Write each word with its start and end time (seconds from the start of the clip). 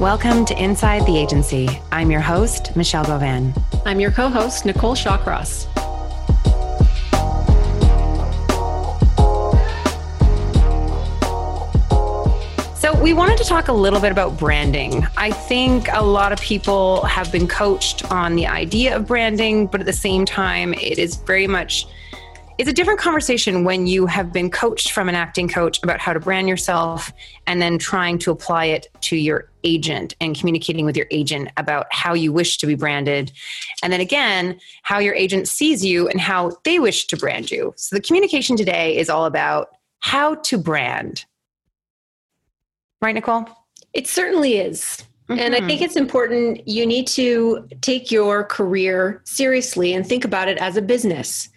Welcome 0.00 0.44
to 0.44 0.62
Inside 0.62 1.04
the 1.06 1.18
Agency. 1.18 1.68
I'm 1.90 2.08
your 2.08 2.20
host, 2.20 2.76
Michelle 2.76 3.04
Govan. 3.04 3.52
I'm 3.84 3.98
your 3.98 4.12
co 4.12 4.28
host, 4.28 4.64
Nicole 4.64 4.94
Shawcross. 4.94 5.66
So, 12.78 12.94
we 13.02 13.12
wanted 13.12 13.38
to 13.38 13.44
talk 13.44 13.66
a 13.66 13.72
little 13.72 13.98
bit 13.98 14.12
about 14.12 14.38
branding. 14.38 15.04
I 15.16 15.32
think 15.32 15.88
a 15.92 16.04
lot 16.04 16.30
of 16.30 16.40
people 16.40 17.04
have 17.06 17.32
been 17.32 17.48
coached 17.48 18.08
on 18.12 18.36
the 18.36 18.46
idea 18.46 18.94
of 18.94 19.08
branding, 19.08 19.66
but 19.66 19.80
at 19.80 19.86
the 19.86 19.92
same 19.92 20.24
time, 20.24 20.74
it 20.74 21.00
is 21.00 21.16
very 21.16 21.48
much 21.48 21.88
it's 22.58 22.68
a 22.68 22.72
different 22.72 22.98
conversation 22.98 23.62
when 23.62 23.86
you 23.86 24.06
have 24.06 24.32
been 24.32 24.50
coached 24.50 24.90
from 24.90 25.08
an 25.08 25.14
acting 25.14 25.48
coach 25.48 25.80
about 25.84 26.00
how 26.00 26.12
to 26.12 26.18
brand 26.18 26.48
yourself 26.48 27.12
and 27.46 27.62
then 27.62 27.78
trying 27.78 28.18
to 28.18 28.32
apply 28.32 28.64
it 28.64 28.88
to 29.02 29.16
your 29.16 29.48
agent 29.62 30.16
and 30.20 30.36
communicating 30.36 30.84
with 30.84 30.96
your 30.96 31.06
agent 31.12 31.50
about 31.56 31.86
how 31.92 32.14
you 32.14 32.32
wish 32.32 32.58
to 32.58 32.66
be 32.66 32.74
branded. 32.74 33.30
And 33.84 33.92
then 33.92 34.00
again, 34.00 34.58
how 34.82 34.98
your 34.98 35.14
agent 35.14 35.46
sees 35.46 35.84
you 35.84 36.08
and 36.08 36.20
how 36.20 36.50
they 36.64 36.80
wish 36.80 37.06
to 37.06 37.16
brand 37.16 37.52
you. 37.52 37.74
So 37.76 37.94
the 37.94 38.02
communication 38.02 38.56
today 38.56 38.96
is 38.96 39.08
all 39.08 39.24
about 39.24 39.68
how 40.00 40.34
to 40.34 40.58
brand. 40.58 41.26
Right, 43.00 43.14
Nicole? 43.14 43.48
It 43.92 44.08
certainly 44.08 44.56
is. 44.56 45.04
Mm-hmm. 45.28 45.38
And 45.38 45.54
I 45.54 45.58
think 45.58 45.72
mm-hmm. 45.72 45.84
it's 45.84 45.96
important. 45.96 46.66
You 46.66 46.86
need 46.86 47.06
to 47.08 47.68
take 47.82 48.10
your 48.10 48.42
career 48.42 49.22
seriously 49.24 49.94
and 49.94 50.04
think 50.04 50.24
about 50.24 50.48
it 50.48 50.58
as 50.58 50.76
a 50.76 50.82
business 50.82 51.50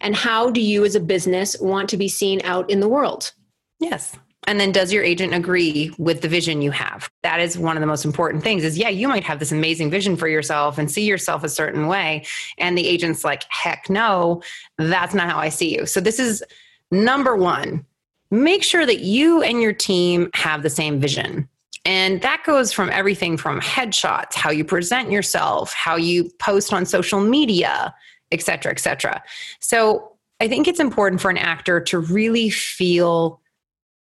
and 0.00 0.14
how 0.14 0.50
do 0.50 0.60
you 0.60 0.84
as 0.84 0.94
a 0.94 1.00
business 1.00 1.58
want 1.60 1.88
to 1.90 1.96
be 1.96 2.08
seen 2.08 2.40
out 2.44 2.68
in 2.70 2.80
the 2.80 2.88
world? 2.88 3.32
Yes. 3.80 4.16
And 4.46 4.58
then 4.58 4.72
does 4.72 4.92
your 4.92 5.04
agent 5.04 5.34
agree 5.34 5.92
with 5.98 6.22
the 6.22 6.28
vision 6.28 6.62
you 6.62 6.70
have? 6.70 7.10
That 7.22 7.40
is 7.40 7.58
one 7.58 7.76
of 7.76 7.80
the 7.82 7.86
most 7.86 8.04
important 8.04 8.42
things 8.42 8.64
is 8.64 8.78
yeah 8.78 8.88
you 8.88 9.06
might 9.06 9.24
have 9.24 9.38
this 9.38 9.52
amazing 9.52 9.90
vision 9.90 10.16
for 10.16 10.28
yourself 10.28 10.78
and 10.78 10.90
see 10.90 11.04
yourself 11.04 11.44
a 11.44 11.48
certain 11.48 11.86
way. 11.86 12.24
And 12.56 12.76
the 12.76 12.86
agent's 12.86 13.24
like 13.24 13.44
heck 13.50 13.90
no 13.90 14.42
that's 14.78 15.14
not 15.14 15.28
how 15.28 15.38
i 15.38 15.48
see 15.48 15.76
you. 15.76 15.86
So 15.86 16.00
this 16.00 16.18
is 16.18 16.42
number 16.90 17.36
one 17.36 17.84
make 18.30 18.62
sure 18.62 18.86
that 18.86 19.00
you 19.00 19.42
and 19.42 19.60
your 19.60 19.72
team 19.72 20.30
have 20.34 20.62
the 20.62 20.70
same 20.70 21.00
vision. 21.00 21.48
And 21.84 22.20
that 22.20 22.42
goes 22.44 22.72
from 22.72 22.90
everything 22.90 23.36
from 23.36 23.60
headshots, 23.60 24.34
how 24.34 24.50
you 24.50 24.64
present 24.64 25.10
yourself, 25.10 25.72
how 25.72 25.96
you 25.96 26.30
post 26.38 26.72
on 26.72 26.84
social 26.84 27.20
media, 27.20 27.94
et 28.30 28.42
cetera, 28.42 28.72
et 28.72 28.78
cetera. 28.78 29.22
So 29.60 30.12
I 30.40 30.48
think 30.48 30.68
it's 30.68 30.80
important 30.80 31.20
for 31.20 31.30
an 31.30 31.38
actor 31.38 31.80
to 31.80 31.98
really 31.98 32.50
feel 32.50 33.40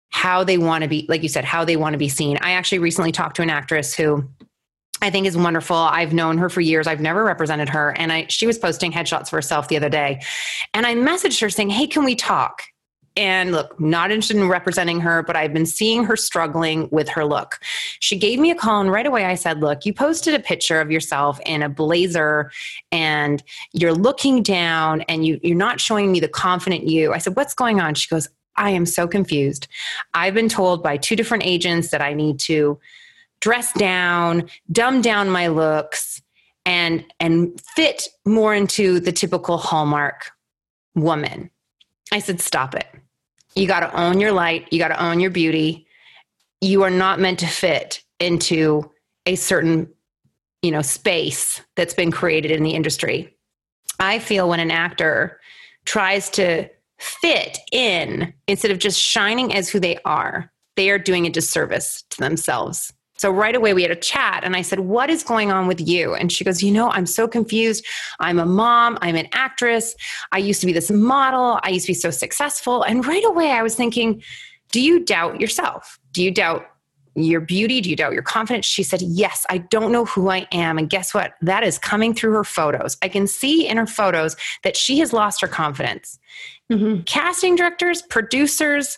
how 0.09 0.43
they 0.43 0.57
want 0.57 0.83
to 0.83 0.89
be, 0.89 1.05
like 1.09 1.23
you 1.23 1.29
said, 1.29 1.45
how 1.45 1.63
they 1.63 1.77
want 1.77 1.93
to 1.93 1.97
be 1.97 2.09
seen. 2.09 2.37
I 2.41 2.51
actually 2.51 2.79
recently 2.79 3.11
talked 3.11 3.37
to 3.37 3.41
an 3.41 3.49
actress 3.49 3.93
who 3.95 4.27
I 5.01 5.09
think 5.09 5.25
is 5.25 5.35
wonderful. 5.35 5.75
I've 5.75 6.13
known 6.13 6.37
her 6.37 6.49
for 6.49 6.61
years. 6.61 6.85
I've 6.85 7.01
never 7.01 7.23
represented 7.23 7.69
her. 7.69 7.91
And 7.97 8.11
I 8.11 8.27
she 8.27 8.45
was 8.45 8.59
posting 8.59 8.91
headshots 8.91 9.29
for 9.29 9.37
herself 9.37 9.67
the 9.67 9.77
other 9.77 9.89
day. 9.89 10.21
And 10.73 10.85
I 10.85 10.93
messaged 10.95 11.41
her 11.41 11.49
saying, 11.49 11.69
Hey, 11.69 11.87
can 11.87 12.03
we 12.03 12.15
talk? 12.15 12.61
And 13.17 13.51
look, 13.51 13.77
not 13.79 14.09
interested 14.09 14.37
in 14.37 14.47
representing 14.47 15.01
her, 15.01 15.21
but 15.23 15.35
I've 15.35 15.53
been 15.53 15.65
seeing 15.65 16.05
her 16.05 16.15
struggling 16.15 16.87
with 16.91 17.09
her 17.09 17.25
look. 17.25 17.59
She 17.99 18.17
gave 18.17 18.39
me 18.39 18.51
a 18.51 18.55
call, 18.55 18.79
and 18.79 18.91
right 18.91 19.05
away 19.05 19.25
I 19.25 19.35
said, 19.35 19.59
Look, 19.59 19.85
you 19.85 19.93
posted 19.93 20.33
a 20.33 20.39
picture 20.39 20.79
of 20.79 20.91
yourself 20.91 21.39
in 21.45 21.61
a 21.61 21.67
blazer 21.67 22.51
and 22.91 23.43
you're 23.73 23.93
looking 23.93 24.43
down 24.43 25.01
and 25.01 25.25
you, 25.25 25.39
you're 25.43 25.57
not 25.57 25.81
showing 25.81 26.11
me 26.11 26.21
the 26.21 26.29
confident 26.29 26.87
you. 26.87 27.11
I 27.11 27.17
said, 27.17 27.35
What's 27.35 27.53
going 27.53 27.81
on? 27.81 27.95
She 27.95 28.07
goes, 28.07 28.29
I 28.55 28.69
am 28.69 28.85
so 28.85 29.07
confused. 29.07 29.67
I've 30.13 30.33
been 30.33 30.49
told 30.49 30.81
by 30.81 30.97
two 30.97 31.15
different 31.15 31.45
agents 31.45 31.89
that 31.89 32.01
I 32.01 32.13
need 32.13 32.39
to 32.41 32.79
dress 33.41 33.73
down, 33.73 34.49
dumb 34.71 35.01
down 35.01 35.29
my 35.29 35.47
looks, 35.47 36.21
and 36.65 37.03
and 37.19 37.59
fit 37.75 38.07
more 38.25 38.55
into 38.55 38.99
the 38.99 39.11
typical 39.11 39.57
Hallmark 39.57 40.31
woman. 40.95 41.49
I 42.11 42.19
said, 42.19 42.41
stop 42.41 42.75
it. 42.75 42.87
You 43.55 43.67
got 43.67 43.81
to 43.81 43.99
own 43.99 44.19
your 44.19 44.31
light. 44.31 44.67
You 44.71 44.79
got 44.79 44.89
to 44.89 45.03
own 45.03 45.19
your 45.19 45.31
beauty. 45.31 45.87
You 46.61 46.83
are 46.83 46.89
not 46.89 47.19
meant 47.19 47.39
to 47.39 47.47
fit 47.47 48.03
into 48.19 48.91
a 49.25 49.35
certain, 49.35 49.89
you 50.61 50.71
know, 50.71 50.81
space 50.81 51.61
that's 51.75 51.93
been 51.93 52.11
created 52.11 52.51
in 52.51 52.63
the 52.63 52.71
industry. 52.71 53.35
I 53.99 54.19
feel 54.19 54.49
when 54.49 54.59
an 54.59 54.71
actor 54.71 55.39
tries 55.85 56.29
to 56.31 56.69
fit 56.99 57.57
in 57.71 58.33
instead 58.47 58.71
of 58.71 58.79
just 58.79 58.99
shining 58.99 59.53
as 59.53 59.69
who 59.69 59.79
they 59.79 59.97
are, 60.05 60.51
they 60.75 60.89
are 60.89 60.99
doing 60.99 61.25
a 61.25 61.31
disservice 61.31 62.03
to 62.11 62.19
themselves. 62.19 62.93
So 63.21 63.29
right 63.29 63.55
away 63.55 63.75
we 63.75 63.83
had 63.83 63.91
a 63.91 63.95
chat 63.95 64.43
and 64.43 64.55
I 64.55 64.63
said, 64.63 64.79
What 64.79 65.11
is 65.11 65.21
going 65.21 65.51
on 65.51 65.67
with 65.67 65.79
you? 65.79 66.15
And 66.15 66.31
she 66.31 66.43
goes, 66.43 66.63
You 66.63 66.71
know, 66.71 66.89
I'm 66.89 67.05
so 67.05 67.27
confused. 67.27 67.85
I'm 68.19 68.39
a 68.39 68.47
mom, 68.47 68.97
I'm 69.03 69.15
an 69.15 69.27
actress. 69.31 69.93
I 70.31 70.39
used 70.39 70.59
to 70.61 70.65
be 70.65 70.73
this 70.73 70.89
model, 70.89 71.59
I 71.61 71.69
used 71.69 71.85
to 71.85 71.91
be 71.91 71.93
so 71.93 72.09
successful. 72.09 72.81
And 72.81 73.05
right 73.05 73.23
away 73.23 73.51
I 73.51 73.61
was 73.61 73.75
thinking, 73.75 74.23
Do 74.71 74.81
you 74.81 75.05
doubt 75.05 75.39
yourself? 75.39 75.99
Do 76.13 76.23
you 76.23 76.31
doubt 76.31 76.65
your 77.13 77.41
beauty? 77.41 77.79
Do 77.79 77.91
you 77.91 77.95
doubt 77.95 78.13
your 78.13 78.23
confidence? 78.23 78.65
She 78.65 78.81
said, 78.81 79.03
Yes, 79.03 79.45
I 79.51 79.59
don't 79.59 79.91
know 79.91 80.05
who 80.05 80.31
I 80.31 80.47
am. 80.51 80.79
And 80.79 80.89
guess 80.89 81.13
what? 81.13 81.33
That 81.43 81.63
is 81.63 81.77
coming 81.77 82.15
through 82.15 82.33
her 82.33 82.43
photos. 82.43 82.97
I 83.03 83.07
can 83.07 83.27
see 83.27 83.67
in 83.67 83.77
her 83.77 83.85
photos 83.85 84.35
that 84.63 84.75
she 84.75 84.97
has 84.97 85.13
lost 85.13 85.41
her 85.41 85.47
confidence. 85.47 86.17
Mm-hmm. 86.71 87.03
Casting 87.03 87.55
directors, 87.55 88.01
producers, 88.01 88.97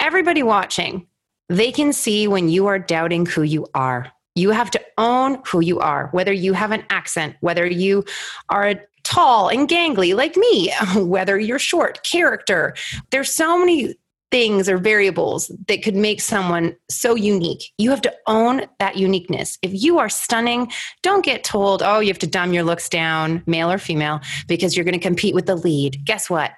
everybody 0.00 0.42
watching, 0.42 1.06
they 1.48 1.72
can 1.72 1.92
see 1.92 2.28
when 2.28 2.48
you 2.48 2.66
are 2.66 2.78
doubting 2.78 3.26
who 3.26 3.42
you 3.42 3.66
are. 3.74 4.10
You 4.34 4.50
have 4.50 4.70
to 4.72 4.80
own 4.98 5.42
who 5.46 5.60
you 5.60 5.80
are, 5.80 6.08
whether 6.12 6.32
you 6.32 6.52
have 6.52 6.70
an 6.70 6.84
accent, 6.90 7.36
whether 7.40 7.66
you 7.66 8.04
are 8.50 8.74
tall 9.02 9.48
and 9.48 9.68
gangly 9.68 10.14
like 10.14 10.36
me, 10.36 10.72
whether 10.96 11.38
you're 11.38 11.58
short, 11.58 12.02
character. 12.04 12.74
There's 13.10 13.32
so 13.32 13.58
many 13.58 13.94
things 14.30 14.68
or 14.68 14.76
variables 14.76 15.50
that 15.68 15.82
could 15.82 15.96
make 15.96 16.20
someone 16.20 16.76
so 16.90 17.14
unique. 17.14 17.72
You 17.78 17.90
have 17.90 18.02
to 18.02 18.14
own 18.26 18.66
that 18.78 18.98
uniqueness. 18.98 19.58
If 19.62 19.82
you 19.82 19.98
are 19.98 20.10
stunning, 20.10 20.70
don't 21.02 21.24
get 21.24 21.44
told, 21.44 21.82
oh, 21.82 22.00
you 22.00 22.08
have 22.08 22.18
to 22.18 22.26
dumb 22.26 22.52
your 22.52 22.62
looks 22.62 22.90
down, 22.90 23.42
male 23.46 23.72
or 23.72 23.78
female, 23.78 24.20
because 24.46 24.76
you're 24.76 24.84
going 24.84 24.92
to 24.92 24.98
compete 24.98 25.34
with 25.34 25.46
the 25.46 25.56
lead. 25.56 26.04
Guess 26.04 26.28
what? 26.28 26.52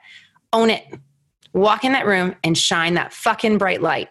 Own 0.53 0.71
it. 0.71 0.85
Walk 1.53 1.85
in 1.85 1.93
that 1.93 2.07
room 2.07 2.35
and 2.43 2.59
shine 2.59 2.95
that 2.95 3.13
fucking 3.13 3.59
bright 3.59 3.83
light 3.83 4.09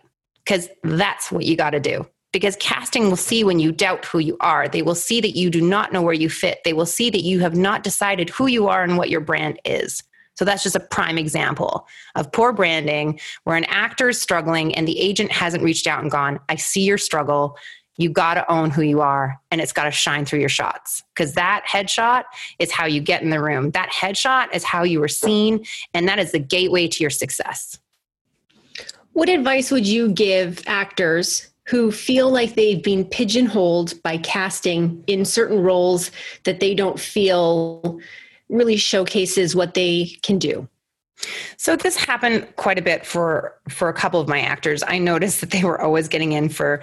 because 0.49 0.67
that's 0.83 1.31
what 1.31 1.45
you 1.45 1.55
got 1.55 1.69
to 1.71 1.79
do. 1.79 2.07
Because 2.33 2.55
casting 2.55 3.09
will 3.09 3.15
see 3.15 3.43
when 3.43 3.59
you 3.59 3.71
doubt 3.71 4.05
who 4.05 4.17
you 4.17 4.35
are. 4.39 4.67
They 4.67 4.81
will 4.81 4.95
see 4.95 5.21
that 5.21 5.37
you 5.37 5.51
do 5.51 5.61
not 5.61 5.93
know 5.93 6.01
where 6.01 6.13
you 6.13 6.27
fit. 6.27 6.59
They 6.65 6.73
will 6.73 6.87
see 6.87 7.11
that 7.11 7.21
you 7.21 7.39
have 7.41 7.55
not 7.55 7.83
decided 7.83 8.31
who 8.31 8.47
you 8.47 8.67
are 8.67 8.83
and 8.83 8.97
what 8.97 9.11
your 9.11 9.21
brand 9.21 9.59
is. 9.63 10.01
So 10.37 10.45
that's 10.45 10.63
just 10.63 10.75
a 10.75 10.79
prime 10.79 11.19
example 11.19 11.87
of 12.15 12.31
poor 12.31 12.51
branding 12.51 13.19
where 13.43 13.57
an 13.57 13.65
actor 13.65 14.09
is 14.09 14.19
struggling 14.19 14.73
and 14.73 14.87
the 14.87 14.99
agent 14.99 15.31
hasn't 15.31 15.63
reached 15.63 15.85
out 15.85 16.01
and 16.01 16.09
gone, 16.09 16.39
I 16.49 16.55
see 16.55 16.81
your 16.81 16.97
struggle. 16.97 17.55
You 17.97 18.09
got 18.09 18.35
to 18.35 18.51
own 18.51 18.71
who 18.71 18.81
you 18.81 19.01
are 19.01 19.39
and 19.51 19.61
it's 19.61 19.73
got 19.73 19.83
to 19.83 19.91
shine 19.91 20.25
through 20.25 20.39
your 20.39 20.49
shots 20.49 21.03
because 21.13 21.33
that 21.33 21.63
headshot 21.69 22.23
is 22.57 22.71
how 22.71 22.85
you 22.85 23.01
get 23.01 23.21
in 23.21 23.29
the 23.29 23.41
room. 23.41 23.69
That 23.71 23.91
headshot 23.91 24.55
is 24.55 24.63
how 24.63 24.83
you 24.83 25.03
are 25.03 25.09
seen 25.09 25.65
and 25.93 26.07
that 26.07 26.17
is 26.17 26.31
the 26.31 26.39
gateway 26.39 26.87
to 26.87 27.03
your 27.03 27.11
success. 27.11 27.77
What 29.13 29.29
advice 29.29 29.71
would 29.71 29.87
you 29.87 30.09
give 30.11 30.63
actors 30.67 31.47
who 31.67 31.91
feel 31.91 32.31
like 32.31 32.55
they've 32.55 32.81
been 32.81 33.05
pigeonholed 33.05 34.01
by 34.01 34.17
casting 34.17 35.03
in 35.07 35.25
certain 35.25 35.59
roles 35.59 36.11
that 36.45 36.59
they 36.59 36.73
don't 36.73 36.99
feel 36.99 37.99
really 38.49 38.77
showcases 38.77 39.55
what 39.55 39.73
they 39.73 40.17
can 40.23 40.39
do? 40.39 40.67
So 41.57 41.75
this 41.75 41.97
happened 41.97 42.47
quite 42.55 42.79
a 42.79 42.81
bit 42.81 43.05
for 43.05 43.59
for 43.67 43.89
a 43.89 43.93
couple 43.93 44.21
of 44.21 44.27
my 44.27 44.39
actors. 44.39 44.83
I 44.87 44.99
noticed 44.99 45.41
that 45.41 45.51
they 45.51 45.63
were 45.63 45.81
always 45.81 46.07
getting 46.07 46.31
in 46.31 46.49
for 46.49 46.81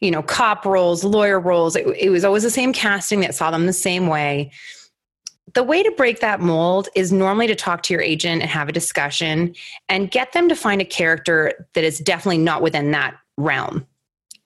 you 0.00 0.10
know 0.10 0.22
cop 0.22 0.66
roles, 0.66 1.02
lawyer 1.02 1.40
roles. 1.40 1.76
It, 1.76 1.86
it 1.98 2.10
was 2.10 2.24
always 2.24 2.42
the 2.42 2.50
same 2.50 2.72
casting 2.72 3.20
that 3.20 3.34
saw 3.34 3.50
them 3.50 3.66
the 3.66 3.72
same 3.72 4.06
way 4.06 4.52
the 5.54 5.62
way 5.62 5.82
to 5.82 5.90
break 5.92 6.20
that 6.20 6.40
mold 6.40 6.88
is 6.94 7.12
normally 7.12 7.46
to 7.46 7.54
talk 7.54 7.82
to 7.84 7.94
your 7.94 8.02
agent 8.02 8.42
and 8.42 8.50
have 8.50 8.68
a 8.68 8.72
discussion 8.72 9.54
and 9.88 10.10
get 10.10 10.32
them 10.32 10.48
to 10.48 10.56
find 10.56 10.80
a 10.80 10.84
character 10.84 11.66
that 11.74 11.84
is 11.84 11.98
definitely 11.98 12.38
not 12.38 12.62
within 12.62 12.90
that 12.92 13.16
realm. 13.36 13.86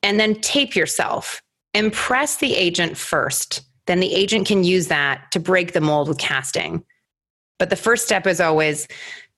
And 0.03 0.21
then 0.21 0.41
tape 0.41 0.77
yourself. 0.77 1.43
Impress 1.73 2.37
the 2.37 2.55
agent 2.55 2.97
first. 2.97 3.63
Then 3.87 4.01
the 4.01 4.15
agent 4.15 4.47
can 4.47 4.65
use 4.65 4.89
that 4.89 5.31
to 5.33 5.41
break 5.41 5.73
the 5.73 5.81
mold 5.81 6.09
with 6.09 6.19
casting. 6.19 6.85
But 7.59 7.71
the 7.71 7.77
first 7.77 8.05
step 8.05 8.27
is 8.27 8.41
always 8.41 8.89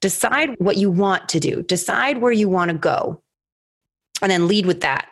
decide 0.01 0.51
what 0.59 0.77
you 0.77 0.91
want 0.91 1.29
to 1.31 1.41
do, 1.41 1.63
decide 1.63 2.19
where 2.19 2.33
you 2.33 2.49
want 2.49 2.71
to 2.71 2.77
go, 2.77 3.23
and 4.21 4.31
then 4.31 4.47
lead 4.47 4.67
with 4.67 4.83
that 4.83 5.09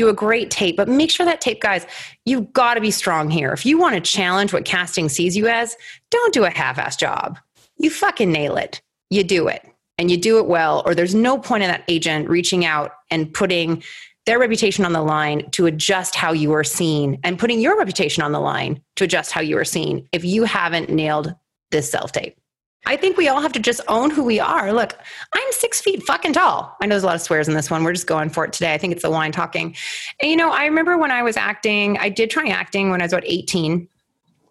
do 0.00 0.08
a 0.08 0.14
great 0.14 0.50
tape, 0.50 0.76
but 0.76 0.88
make 0.88 1.10
sure 1.10 1.26
that 1.26 1.42
tape, 1.42 1.60
guys, 1.60 1.86
you've 2.24 2.52
got 2.54 2.74
to 2.74 2.80
be 2.80 2.90
strong 2.90 3.28
here. 3.28 3.52
If 3.52 3.66
you 3.66 3.78
want 3.78 3.94
to 3.94 4.00
challenge 4.00 4.52
what 4.52 4.64
casting 4.64 5.10
sees 5.10 5.36
you 5.36 5.46
as, 5.46 5.76
don't 6.10 6.32
do 6.32 6.44
a 6.44 6.50
half 6.50 6.78
ass 6.78 6.96
job. 6.96 7.38
You 7.76 7.90
fucking 7.90 8.32
nail 8.32 8.56
it. 8.56 8.80
You 9.10 9.24
do 9.24 9.48
it 9.48 9.66
and 9.98 10.10
you 10.10 10.16
do 10.16 10.38
it 10.38 10.46
well, 10.46 10.82
or 10.86 10.94
there's 10.94 11.14
no 11.14 11.36
point 11.36 11.62
in 11.62 11.68
that 11.68 11.84
agent 11.86 12.30
reaching 12.30 12.64
out 12.64 12.92
and 13.10 13.32
putting 13.34 13.82
their 14.24 14.38
reputation 14.38 14.86
on 14.86 14.94
the 14.94 15.02
line 15.02 15.50
to 15.50 15.66
adjust 15.66 16.14
how 16.14 16.32
you 16.32 16.54
are 16.54 16.64
seen 16.64 17.18
and 17.22 17.38
putting 17.38 17.60
your 17.60 17.76
reputation 17.76 18.22
on 18.22 18.32
the 18.32 18.40
line 18.40 18.80
to 18.96 19.04
adjust 19.04 19.32
how 19.32 19.42
you 19.42 19.58
are 19.58 19.64
seen 19.66 20.08
if 20.12 20.24
you 20.24 20.44
haven't 20.44 20.88
nailed 20.88 21.34
this 21.70 21.90
self 21.90 22.12
tape. 22.12 22.39
I 22.86 22.96
think 22.96 23.16
we 23.16 23.28
all 23.28 23.40
have 23.40 23.52
to 23.52 23.60
just 23.60 23.80
own 23.88 24.10
who 24.10 24.24
we 24.24 24.40
are. 24.40 24.72
Look, 24.72 24.98
I'm 25.34 25.52
six 25.52 25.80
feet 25.80 26.02
fucking 26.04 26.32
tall. 26.32 26.76
I 26.80 26.86
know 26.86 26.94
there's 26.94 27.02
a 27.02 27.06
lot 27.06 27.14
of 27.14 27.20
swears 27.20 27.46
in 27.46 27.54
this 27.54 27.70
one. 27.70 27.84
We're 27.84 27.92
just 27.92 28.06
going 28.06 28.30
for 28.30 28.44
it 28.44 28.52
today. 28.52 28.72
I 28.72 28.78
think 28.78 28.92
it's 28.92 29.02
the 29.02 29.10
wine 29.10 29.32
talking. 29.32 29.76
And, 30.20 30.30
you 30.30 30.36
know, 30.36 30.50
I 30.50 30.64
remember 30.64 30.96
when 30.96 31.10
I 31.10 31.22
was 31.22 31.36
acting, 31.36 31.98
I 31.98 32.08
did 32.08 32.30
try 32.30 32.48
acting 32.48 32.90
when 32.90 33.00
I 33.00 33.04
was 33.04 33.12
about 33.12 33.24
18. 33.26 33.86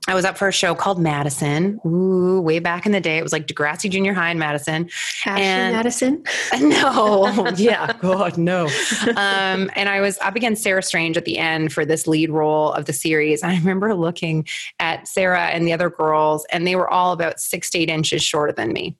I 0.07 0.16
was 0.16 0.24
up 0.24 0.38
for 0.38 0.48
a 0.48 0.51
show 0.51 0.75
called 0.75 1.00
Madison. 1.00 1.80
Ooh, 1.86 2.40
way 2.42 2.60
back 2.60 2.86
in 2.86 2.94
the 2.94 3.01
day. 3.01 3.18
It 3.18 3.24
was 3.24 3.34
like 3.34 3.48
Degrassi 3.48 3.90
Junior 3.90 4.13
High 4.13 4.31
in 4.31 4.40
Madison. 4.40 4.90
Ashley 5.25 5.44
and, 5.44 5.75
Madison? 5.75 6.24
No. 6.60 7.48
yeah. 7.57 7.94
God, 8.00 8.38
no. 8.38 8.68
Um, 9.16 9.69
and 9.75 9.90
I 9.90 10.00
was 10.00 10.18
up 10.19 10.36
against 10.36 10.63
Sarah 10.63 10.81
Strange 10.81 11.18
at 11.18 11.25
the 11.25 11.38
end 11.38 11.74
for 11.74 11.86
this 11.86 12.07
lead 12.07 12.30
role 12.30 12.72
of 12.74 12.86
the 12.86 12.94
series. 12.94 13.44
I 13.44 13.56
remember 13.56 13.94
looking 13.94 14.48
at 14.80 15.07
Sarah 15.07 15.48
and 15.48 15.68
the 15.68 15.74
other 15.74 15.90
girls, 15.90 16.45
and 16.52 16.66
they 16.66 16.75
were 16.75 16.90
all 16.90 17.12
about 17.12 17.40
six 17.40 17.69
to 17.72 17.80
eight 17.80 17.90
inches 17.90 18.24
shorter 18.24 18.54
than 18.54 18.72
me. 18.72 18.98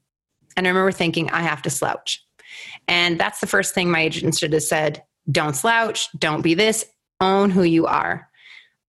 And 0.58 0.68
I 0.68 0.70
remember 0.70 0.92
thinking, 0.92 1.30
I 1.32 1.42
have 1.42 1.62
to 1.64 1.70
slouch. 1.70 2.24
And 2.88 3.20
that's 3.20 3.40
the 3.40 3.48
first 3.48 3.74
thing 3.74 3.90
my 3.90 4.02
agent 4.02 4.38
should 4.38 4.54
have 4.54 4.64
said 4.64 5.04
don't 5.32 5.56
slouch, 5.56 6.10
don't 6.18 6.42
be 6.42 6.56
this, 6.56 6.86
own 7.22 7.50
who 7.52 7.64
you 7.64 7.86
are. 7.86 8.30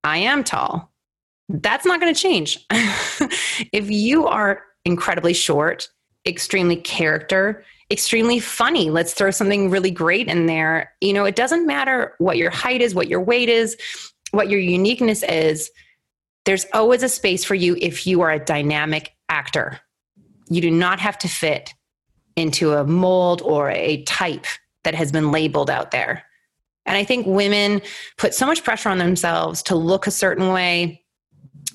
I 0.03 0.19
am 0.19 0.43
tall 0.43 0.90
that's 1.55 1.85
not 1.85 2.01
going 2.01 2.15
to 2.15 2.21
change. 2.21 2.65
if 2.71 3.91
you 3.91 4.27
are 4.27 4.63
incredibly 4.85 5.33
short, 5.33 5.89
extremely 6.27 6.77
character, 6.77 7.65
extremely 7.91 8.39
funny, 8.39 8.91
let's 8.91 9.15
throw 9.15 9.31
something 9.31 9.71
really 9.71 9.91
great 9.91 10.29
in 10.29 10.47
there. 10.47 10.93
You 11.01 11.13
know, 11.13 11.25
it 11.25 11.37
doesn't 11.37 11.67
matter 11.67 12.15
what 12.19 12.37
your 12.37 12.51
height 12.51 12.81
is, 12.81 12.95
what 12.95 13.09
your 13.09 13.21
weight 13.21 13.49
is, 13.49 13.77
what 14.31 14.49
your 14.49 14.61
uniqueness 14.61 15.23
is. 15.23 15.71
There's 16.45 16.67
always 16.73 17.03
a 17.03 17.09
space 17.09 17.45
for 17.45 17.55
you 17.55 17.77
if 17.81 18.07
you 18.07 18.21
are 18.23 18.31
a 18.31 18.45
dynamic 18.45 19.13
actor. 19.29 19.81
You 20.49 20.61
do 20.61 20.71
not 20.71 21.01
have 21.01 21.19
to 21.19 21.29
fit 21.29 21.75
into 22.37 22.73
a 22.75 22.85
mold 22.85 23.43
or 23.43 23.71
a 23.71 24.03
type 24.05 24.47
that 24.85 24.95
has 24.95 25.13
been 25.13 25.31
labeled 25.31 25.69
out 25.69 25.91
there. 25.91 26.25
And 26.87 26.97
I 26.97 27.05
think 27.05 27.27
women 27.27 27.83
put 28.17 28.35
so 28.35 28.47
much 28.47 28.65
pressure 28.65 28.89
on 28.89 28.99
themselves 28.99 29.63
to 29.65 29.75
look 29.75 30.07
a 30.07 30.11
certain 30.11 30.49
way, 30.49 31.05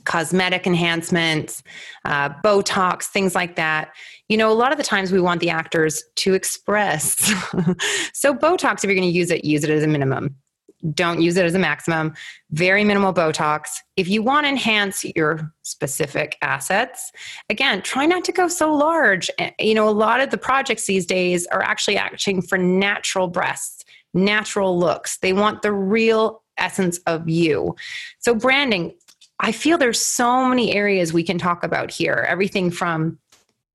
cosmetic 0.05 0.65
enhancements, 0.65 1.63
uh, 2.05 2.29
Botox, 2.43 3.05
things 3.05 3.35
like 3.35 3.55
that. 3.55 3.93
You 4.29 4.37
know, 4.37 4.51
a 4.51 4.53
lot 4.53 4.71
of 4.71 4.77
the 4.77 4.83
times 4.83 5.11
we 5.11 5.19
want 5.19 5.41
the 5.41 5.49
actors 5.49 6.03
to 6.17 6.33
express. 6.33 7.15
so, 8.13 8.33
Botox, 8.33 8.77
if 8.77 8.85
you're 8.85 8.95
going 8.95 9.01
to 9.01 9.17
use 9.17 9.31
it, 9.31 9.43
use 9.45 9.63
it 9.63 9.69
as 9.69 9.83
a 9.83 9.87
minimum. 9.87 10.35
Don't 10.93 11.21
use 11.21 11.37
it 11.37 11.45
as 11.45 11.55
a 11.55 11.59
maximum. 11.59 12.13
Very 12.51 12.83
minimal 12.83 13.13
Botox. 13.13 13.69
If 13.97 14.07
you 14.07 14.21
want 14.21 14.45
to 14.45 14.49
enhance 14.49 15.03
your 15.15 15.51
specific 15.63 16.37
assets, 16.41 17.11
again, 17.49 17.81
try 17.81 18.05
not 18.05 18.23
to 18.25 18.31
go 18.31 18.47
so 18.47 18.73
large. 18.73 19.29
Eh, 19.39 19.51
you 19.59 19.73
know, 19.73 19.87
a 19.87 19.91
lot 19.91 20.19
of 20.19 20.29
the 20.29 20.37
projects 20.37 20.85
these 20.85 21.05
days 21.05 21.47
are 21.47 21.63
actually 21.63 21.97
acting 21.97 22.41
for 22.41 22.57
natural 22.57 23.27
breasts, 23.27 23.83
natural 24.13 24.77
looks. 24.77 25.17
They 25.17 25.33
want 25.33 25.61
the 25.61 25.73
real 25.73 26.43
essence 26.57 26.99
of 27.07 27.27
you. 27.27 27.75
So, 28.19 28.35
branding, 28.35 28.93
I 29.39 29.51
feel 29.51 29.77
there's 29.77 30.01
so 30.01 30.45
many 30.45 30.73
areas 30.73 31.13
we 31.13 31.23
can 31.23 31.37
talk 31.37 31.63
about 31.63 31.91
here. 31.91 32.25
Everything 32.27 32.71
from 32.71 33.19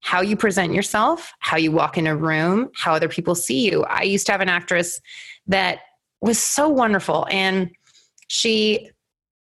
how 0.01 0.23
you 0.23 0.37
present 0.37 0.73
yourself, 0.73 1.33
how 1.41 1.57
you 1.57 1.71
walk 1.71 1.99
in 1.99 2.07
a 2.07 2.17
room, 2.17 2.71
how 2.75 2.95
other 2.95 3.09
people 3.09 3.35
see 3.35 3.71
you. 3.71 3.85
I 3.85 4.03
used 4.03 4.27
to 4.27 4.33
have 4.33 4.41
an 4.41 4.49
actress 4.49 5.01
that 5.47 5.81
was 6.23 6.39
so 6.39 6.69
wonderful 6.69 7.27
and 7.31 7.71
she 8.29 8.91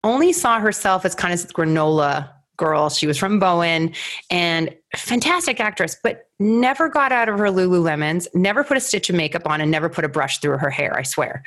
only 0.03 0.31
saw 0.31 0.59
herself 0.59 1.03
as 1.03 1.15
kind 1.15 1.33
of 1.33 1.39
granola 1.53 2.29
girl. 2.57 2.89
She 2.89 3.07
was 3.07 3.17
from 3.17 3.39
Bowen 3.39 3.93
and 4.29 4.73
fantastic 4.95 5.59
actress, 5.59 5.97
but 6.01 6.29
never 6.39 6.87
got 6.89 7.11
out 7.11 7.27
of 7.27 7.37
her 7.37 7.47
Lululemons, 7.47 8.27
never 8.33 8.63
put 8.63 8.77
a 8.77 8.79
stitch 8.79 9.09
of 9.09 9.15
makeup 9.15 9.47
on, 9.47 9.61
and 9.61 9.71
never 9.71 9.89
put 9.89 10.05
a 10.05 10.09
brush 10.09 10.39
through 10.39 10.57
her 10.57 10.69
hair, 10.69 10.97
I 10.97 11.03
swear. 11.03 11.43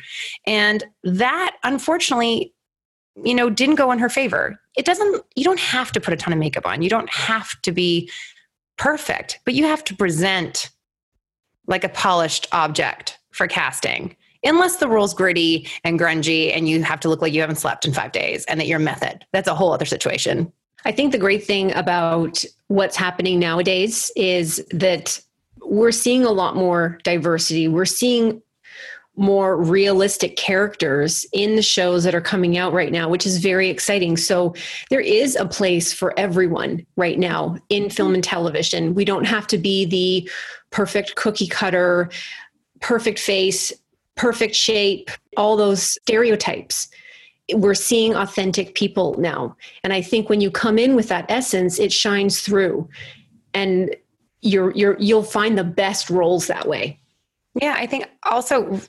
And 0.46 0.84
that 1.04 1.56
unfortunately 1.62 2.52
you 3.24 3.34
know, 3.34 3.50
didn't 3.50 3.76
go 3.76 3.90
in 3.92 3.98
her 3.98 4.08
favor. 4.08 4.60
It 4.76 4.84
doesn't, 4.84 5.24
you 5.34 5.44
don't 5.44 5.60
have 5.60 5.92
to 5.92 6.00
put 6.00 6.14
a 6.14 6.16
ton 6.16 6.32
of 6.32 6.38
makeup 6.38 6.66
on. 6.66 6.82
You 6.82 6.90
don't 6.90 7.10
have 7.10 7.60
to 7.62 7.72
be 7.72 8.10
perfect, 8.76 9.40
but 9.44 9.54
you 9.54 9.64
have 9.64 9.84
to 9.84 9.96
present 9.96 10.70
like 11.66 11.84
a 11.84 11.88
polished 11.88 12.46
object 12.52 13.18
for 13.30 13.46
casting. 13.46 14.16
Unless 14.44 14.76
the 14.76 14.88
role's 14.88 15.14
gritty 15.14 15.68
and 15.84 15.98
grungy 15.98 16.56
and 16.56 16.68
you 16.68 16.82
have 16.82 17.00
to 17.00 17.08
look 17.08 17.20
like 17.20 17.32
you 17.32 17.40
haven't 17.40 17.56
slept 17.56 17.84
in 17.84 17.92
five 17.92 18.12
days 18.12 18.44
and 18.46 18.60
that 18.60 18.66
you're 18.66 18.78
method. 18.78 19.26
That's 19.32 19.48
a 19.48 19.54
whole 19.54 19.72
other 19.72 19.84
situation. 19.84 20.52
I 20.84 20.92
think 20.92 21.10
the 21.10 21.18
great 21.18 21.44
thing 21.44 21.74
about 21.74 22.44
what's 22.68 22.96
happening 22.96 23.40
nowadays 23.40 24.12
is 24.14 24.64
that 24.70 25.20
we're 25.60 25.92
seeing 25.92 26.24
a 26.24 26.30
lot 26.30 26.54
more 26.54 26.98
diversity. 27.02 27.66
We're 27.66 27.84
seeing 27.84 28.40
more 29.18 29.56
realistic 29.56 30.36
characters 30.36 31.26
in 31.32 31.56
the 31.56 31.62
shows 31.62 32.04
that 32.04 32.14
are 32.14 32.20
coming 32.20 32.56
out 32.56 32.72
right 32.72 32.92
now, 32.92 33.08
which 33.08 33.26
is 33.26 33.38
very 33.38 33.68
exciting. 33.68 34.16
So 34.16 34.54
there 34.90 35.00
is 35.00 35.36
a 35.36 35.46
place 35.46 35.92
for 35.92 36.18
everyone 36.18 36.86
right 36.96 37.18
now 37.18 37.58
in 37.68 37.84
mm-hmm. 37.84 37.90
film 37.90 38.14
and 38.14 38.24
television. 38.24 38.94
We 38.94 39.04
don't 39.04 39.26
have 39.26 39.46
to 39.48 39.58
be 39.58 39.84
the 39.84 40.30
perfect 40.70 41.16
cookie 41.16 41.48
cutter, 41.48 42.10
perfect 42.80 43.18
face, 43.18 43.72
perfect 44.14 44.54
shape, 44.54 45.10
all 45.36 45.56
those 45.56 45.82
stereotypes. 45.82 46.88
We're 47.52 47.74
seeing 47.74 48.14
authentic 48.14 48.74
people 48.74 49.14
now. 49.18 49.56
And 49.82 49.92
I 49.92 50.02
think 50.02 50.28
when 50.28 50.40
you 50.40 50.50
come 50.50 50.78
in 50.78 50.94
with 50.94 51.08
that 51.08 51.26
essence, 51.28 51.78
it 51.78 51.92
shines 51.92 52.40
through. 52.40 52.88
And 53.54 53.94
you're 54.42 54.70
you're 54.72 54.96
you'll 55.00 55.22
find 55.24 55.58
the 55.58 55.64
best 55.64 56.10
roles 56.10 56.46
that 56.46 56.68
way. 56.68 57.00
Yeah, 57.60 57.74
I 57.76 57.86
think 57.86 58.06
also 58.24 58.80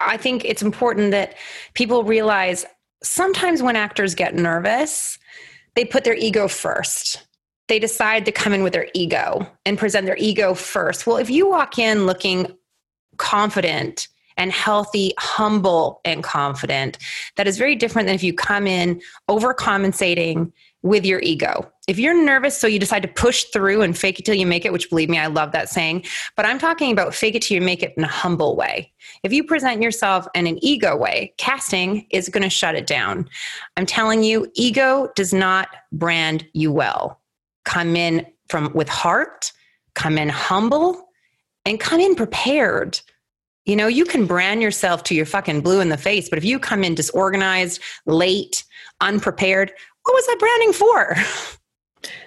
I 0.00 0.16
think 0.16 0.44
it's 0.44 0.62
important 0.62 1.10
that 1.10 1.34
people 1.74 2.04
realize 2.04 2.64
sometimes 3.02 3.62
when 3.62 3.76
actors 3.76 4.14
get 4.14 4.34
nervous, 4.34 5.18
they 5.76 5.84
put 5.84 6.04
their 6.04 6.14
ego 6.14 6.48
first. 6.48 7.26
They 7.68 7.78
decide 7.78 8.24
to 8.24 8.32
come 8.32 8.52
in 8.52 8.62
with 8.62 8.72
their 8.72 8.88
ego 8.94 9.46
and 9.64 9.78
present 9.78 10.06
their 10.06 10.16
ego 10.18 10.54
first. 10.54 11.06
Well, 11.06 11.18
if 11.18 11.30
you 11.30 11.48
walk 11.48 11.78
in 11.78 12.06
looking 12.06 12.52
confident 13.16 14.08
and 14.36 14.50
healthy, 14.50 15.12
humble 15.18 16.00
and 16.04 16.24
confident, 16.24 16.98
that 17.36 17.46
is 17.46 17.58
very 17.58 17.76
different 17.76 18.06
than 18.06 18.14
if 18.14 18.22
you 18.22 18.32
come 18.32 18.66
in 18.66 19.00
overcompensating 19.28 20.50
with 20.82 21.04
your 21.04 21.20
ego. 21.20 21.70
If 21.90 21.98
you're 21.98 22.14
nervous, 22.14 22.56
so 22.56 22.68
you 22.68 22.78
decide 22.78 23.02
to 23.02 23.08
push 23.08 23.42
through 23.46 23.82
and 23.82 23.98
fake 23.98 24.20
it 24.20 24.24
till 24.24 24.36
you 24.36 24.46
make 24.46 24.64
it, 24.64 24.72
which 24.72 24.88
believe 24.90 25.10
me, 25.10 25.18
I 25.18 25.26
love 25.26 25.50
that 25.50 25.68
saying, 25.68 26.04
but 26.36 26.46
I'm 26.46 26.60
talking 26.60 26.92
about 26.92 27.16
fake 27.16 27.34
it 27.34 27.42
till 27.42 27.56
you 27.56 27.60
make 27.60 27.82
it 27.82 27.94
in 27.96 28.04
a 28.04 28.06
humble 28.06 28.54
way. 28.54 28.92
If 29.24 29.32
you 29.32 29.42
present 29.42 29.82
yourself 29.82 30.28
in 30.36 30.46
an 30.46 30.64
ego 30.64 30.96
way, 30.96 31.34
casting 31.36 32.06
is 32.12 32.28
going 32.28 32.44
to 32.44 32.48
shut 32.48 32.76
it 32.76 32.86
down. 32.86 33.28
I'm 33.76 33.86
telling 33.86 34.22
you, 34.22 34.48
ego 34.54 35.08
does 35.16 35.34
not 35.34 35.66
brand 35.90 36.46
you 36.52 36.70
well. 36.70 37.20
Come 37.64 37.96
in 37.96 38.24
from 38.48 38.72
with 38.72 38.88
heart, 38.88 39.50
come 39.96 40.16
in 40.16 40.28
humble, 40.28 41.08
and 41.64 41.80
come 41.80 41.98
in 41.98 42.14
prepared. 42.14 43.00
You 43.64 43.74
know, 43.74 43.88
you 43.88 44.04
can 44.04 44.26
brand 44.26 44.62
yourself 44.62 45.02
to 45.04 45.14
your 45.16 45.26
fucking 45.26 45.62
blue 45.62 45.80
in 45.80 45.88
the 45.88 45.96
face, 45.96 46.28
but 46.28 46.38
if 46.38 46.44
you 46.44 46.60
come 46.60 46.84
in 46.84 46.94
disorganized, 46.94 47.82
late, 48.06 48.62
unprepared, 49.00 49.72
what 50.04 50.14
was 50.14 50.26
that 50.28 50.38
branding 50.38 50.72
for? 50.72 51.16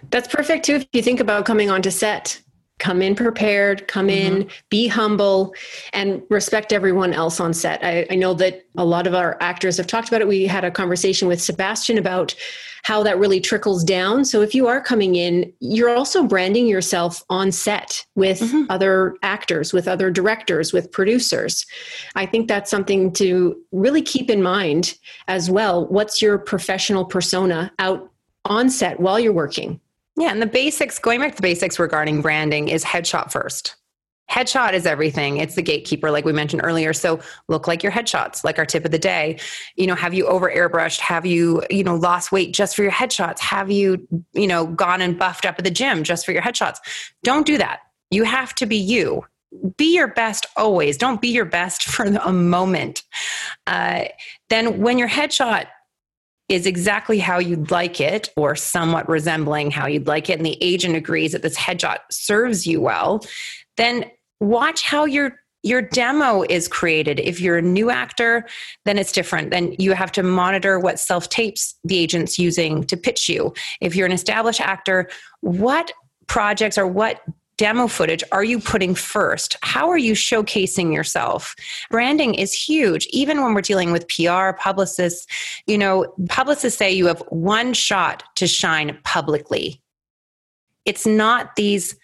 That's 0.09 0.27
perfect 0.27 0.65
too 0.65 0.75
if 0.75 0.87
you 0.93 1.01
think 1.01 1.19
about 1.19 1.45
coming 1.45 1.69
onto 1.69 1.91
set. 1.91 2.39
Come 2.79 3.01
in 3.01 3.15
prepared, 3.15 3.87
come 3.87 4.07
mm-hmm. 4.07 4.35
in, 4.35 4.49
be 4.69 4.87
humble, 4.87 5.53
and 5.93 6.21
respect 6.29 6.73
everyone 6.73 7.13
else 7.13 7.39
on 7.39 7.53
set. 7.53 7.83
I, 7.83 8.05
I, 8.09 8.15
know 8.15 8.33
that 8.33 8.65
a 8.75 8.83
lot 8.83 9.07
of 9.07 9.13
our 9.13 9.37
actors 9.39 9.77
have 9.77 9.87
talked 9.87 10.09
about 10.09 10.21
it. 10.21 10.27
We 10.27 10.47
had 10.47 10.65
a 10.65 10.71
conversation 10.71 11.27
with 11.27 11.41
Sebastian 11.41 11.97
about 11.97 12.35
how 12.83 13.01
that 13.03 13.17
really 13.17 13.39
trickles 13.39 13.83
down. 13.83 14.25
So 14.25 14.41
if 14.41 14.53
you 14.53 14.67
are 14.67 14.81
coming 14.81 15.15
in, 15.15 15.53
you're 15.59 15.95
also 15.95 16.23
branding 16.23 16.67
yourself 16.67 17.23
on 17.29 17.51
set 17.51 18.05
with 18.15 18.41
mm-hmm. 18.41 18.65
other 18.69 19.15
actors, 19.23 19.71
with 19.71 19.87
other 19.87 20.11
directors, 20.11 20.73
with 20.73 20.91
producers. 20.91 21.65
I 22.15 22.25
think 22.25 22.49
that's 22.49 22.69
something 22.69 23.13
to 23.13 23.55
really 23.71 24.01
keep 24.01 24.29
in 24.29 24.43
mind 24.43 24.97
as 25.29 25.49
well. 25.49 25.87
What's 25.87 26.21
your 26.21 26.37
professional 26.37 27.05
persona 27.05 27.71
out 27.79 28.09
on 28.45 28.69
set 28.69 28.99
while 28.99 29.19
you're 29.19 29.33
working. 29.33 29.79
Yeah, 30.15 30.31
and 30.31 30.41
the 30.41 30.47
basics, 30.47 30.99
going 30.99 31.19
back 31.19 31.31
to 31.31 31.35
the 31.37 31.41
basics 31.41 31.79
regarding 31.79 32.21
branding, 32.21 32.67
is 32.67 32.83
headshot 32.83 33.31
first. 33.31 33.75
Headshot 34.31 34.73
is 34.73 34.85
everything. 34.85 35.37
It's 35.37 35.55
the 35.55 35.61
gatekeeper, 35.61 36.09
like 36.09 36.25
we 36.25 36.33
mentioned 36.33 36.61
earlier. 36.63 36.93
So 36.93 37.19
look 37.49 37.67
like 37.67 37.83
your 37.83 37.91
headshots, 37.91 38.43
like 38.43 38.57
our 38.57 38.65
tip 38.65 38.85
of 38.85 38.91
the 38.91 38.99
day. 38.99 39.39
You 39.75 39.85
know, 39.85 39.95
have 39.95 40.13
you 40.13 40.25
over 40.27 40.49
airbrushed? 40.49 40.99
Have 40.99 41.25
you, 41.25 41.63
you 41.69 41.83
know, 41.83 41.95
lost 41.95 42.31
weight 42.31 42.53
just 42.53 42.75
for 42.75 42.83
your 42.83 42.91
headshots? 42.91 43.39
Have 43.39 43.69
you, 43.69 44.07
you 44.33 44.47
know, 44.47 44.65
gone 44.65 45.01
and 45.01 45.19
buffed 45.19 45.45
up 45.45 45.55
at 45.57 45.65
the 45.65 45.71
gym 45.71 46.03
just 46.03 46.25
for 46.25 46.31
your 46.31 46.41
headshots? 46.41 46.77
Don't 47.23 47.45
do 47.45 47.57
that. 47.57 47.81
You 48.11 48.23
have 48.23 48.55
to 48.55 48.65
be 48.65 48.77
you. 48.77 49.25
Be 49.77 49.93
your 49.93 50.07
best 50.07 50.47
always. 50.55 50.97
Don't 50.97 51.21
be 51.21 51.27
your 51.29 51.45
best 51.45 51.83
for 51.89 52.05
a 52.05 52.33
moment. 52.33 53.03
uh, 53.67 54.05
then 54.49 54.79
when 54.81 54.97
your 54.97 55.09
headshot 55.09 55.67
is 56.49 56.65
exactly 56.65 57.19
how 57.19 57.39
you'd 57.39 57.71
like 57.71 58.01
it 58.01 58.29
or 58.35 58.55
somewhat 58.55 59.07
resembling 59.07 59.71
how 59.71 59.87
you'd 59.87 60.07
like 60.07 60.29
it. 60.29 60.37
And 60.37 60.45
the 60.45 60.57
agent 60.61 60.95
agrees 60.95 61.31
that 61.31 61.41
this 61.41 61.57
headshot 61.57 61.99
serves 62.11 62.67
you 62.67 62.81
well. 62.81 63.25
Then 63.77 64.05
watch 64.39 64.83
how 64.83 65.05
your 65.05 65.39
your 65.65 65.81
demo 65.81 66.43
is 66.49 66.67
created. 66.67 67.21
If 67.21 67.39
you're 67.39 67.57
a 67.57 67.61
new 67.61 67.89
actor 67.89 68.45
then 68.83 68.97
it's 68.97 69.13
different. 69.13 69.49
Then 69.49 69.73
you 69.79 69.93
have 69.93 70.11
to 70.13 70.23
monitor 70.23 70.77
what 70.77 70.99
self 70.99 71.29
tapes 71.29 71.75
the 71.85 71.97
agent's 71.97 72.37
using 72.37 72.83
to 72.85 72.97
pitch 72.97 73.29
you. 73.29 73.53
If 73.79 73.95
you're 73.95 74.05
an 74.05 74.11
established 74.11 74.61
actor 74.61 75.09
what 75.39 75.91
projects 76.27 76.77
or 76.77 76.87
what 76.87 77.21
demo 77.57 77.87
footage 77.87 78.23
are 78.31 78.43
you 78.43 78.59
putting 78.59 78.95
first? 78.95 79.57
How 79.61 79.89
are 79.89 79.97
you 79.97 80.13
showcasing 80.13 80.93
yourself? 80.93 81.55
Branding 81.89 82.35
is 82.35 82.53
huge, 82.53 83.07
even 83.07 83.41
when 83.41 83.53
we're 83.53 83.61
dealing 83.61 83.91
with 83.91 84.07
PR, 84.07 84.51
publicists. 84.57 85.27
You 85.67 85.77
know, 85.77 86.13
publicists 86.29 86.77
say 86.77 86.91
you 86.91 87.07
have 87.07 87.23
one 87.29 87.73
shot 87.73 88.23
to 88.35 88.47
shine 88.47 88.97
publicly. 89.03 89.81
It's 90.85 91.05
not 91.05 91.55
these 91.55 91.95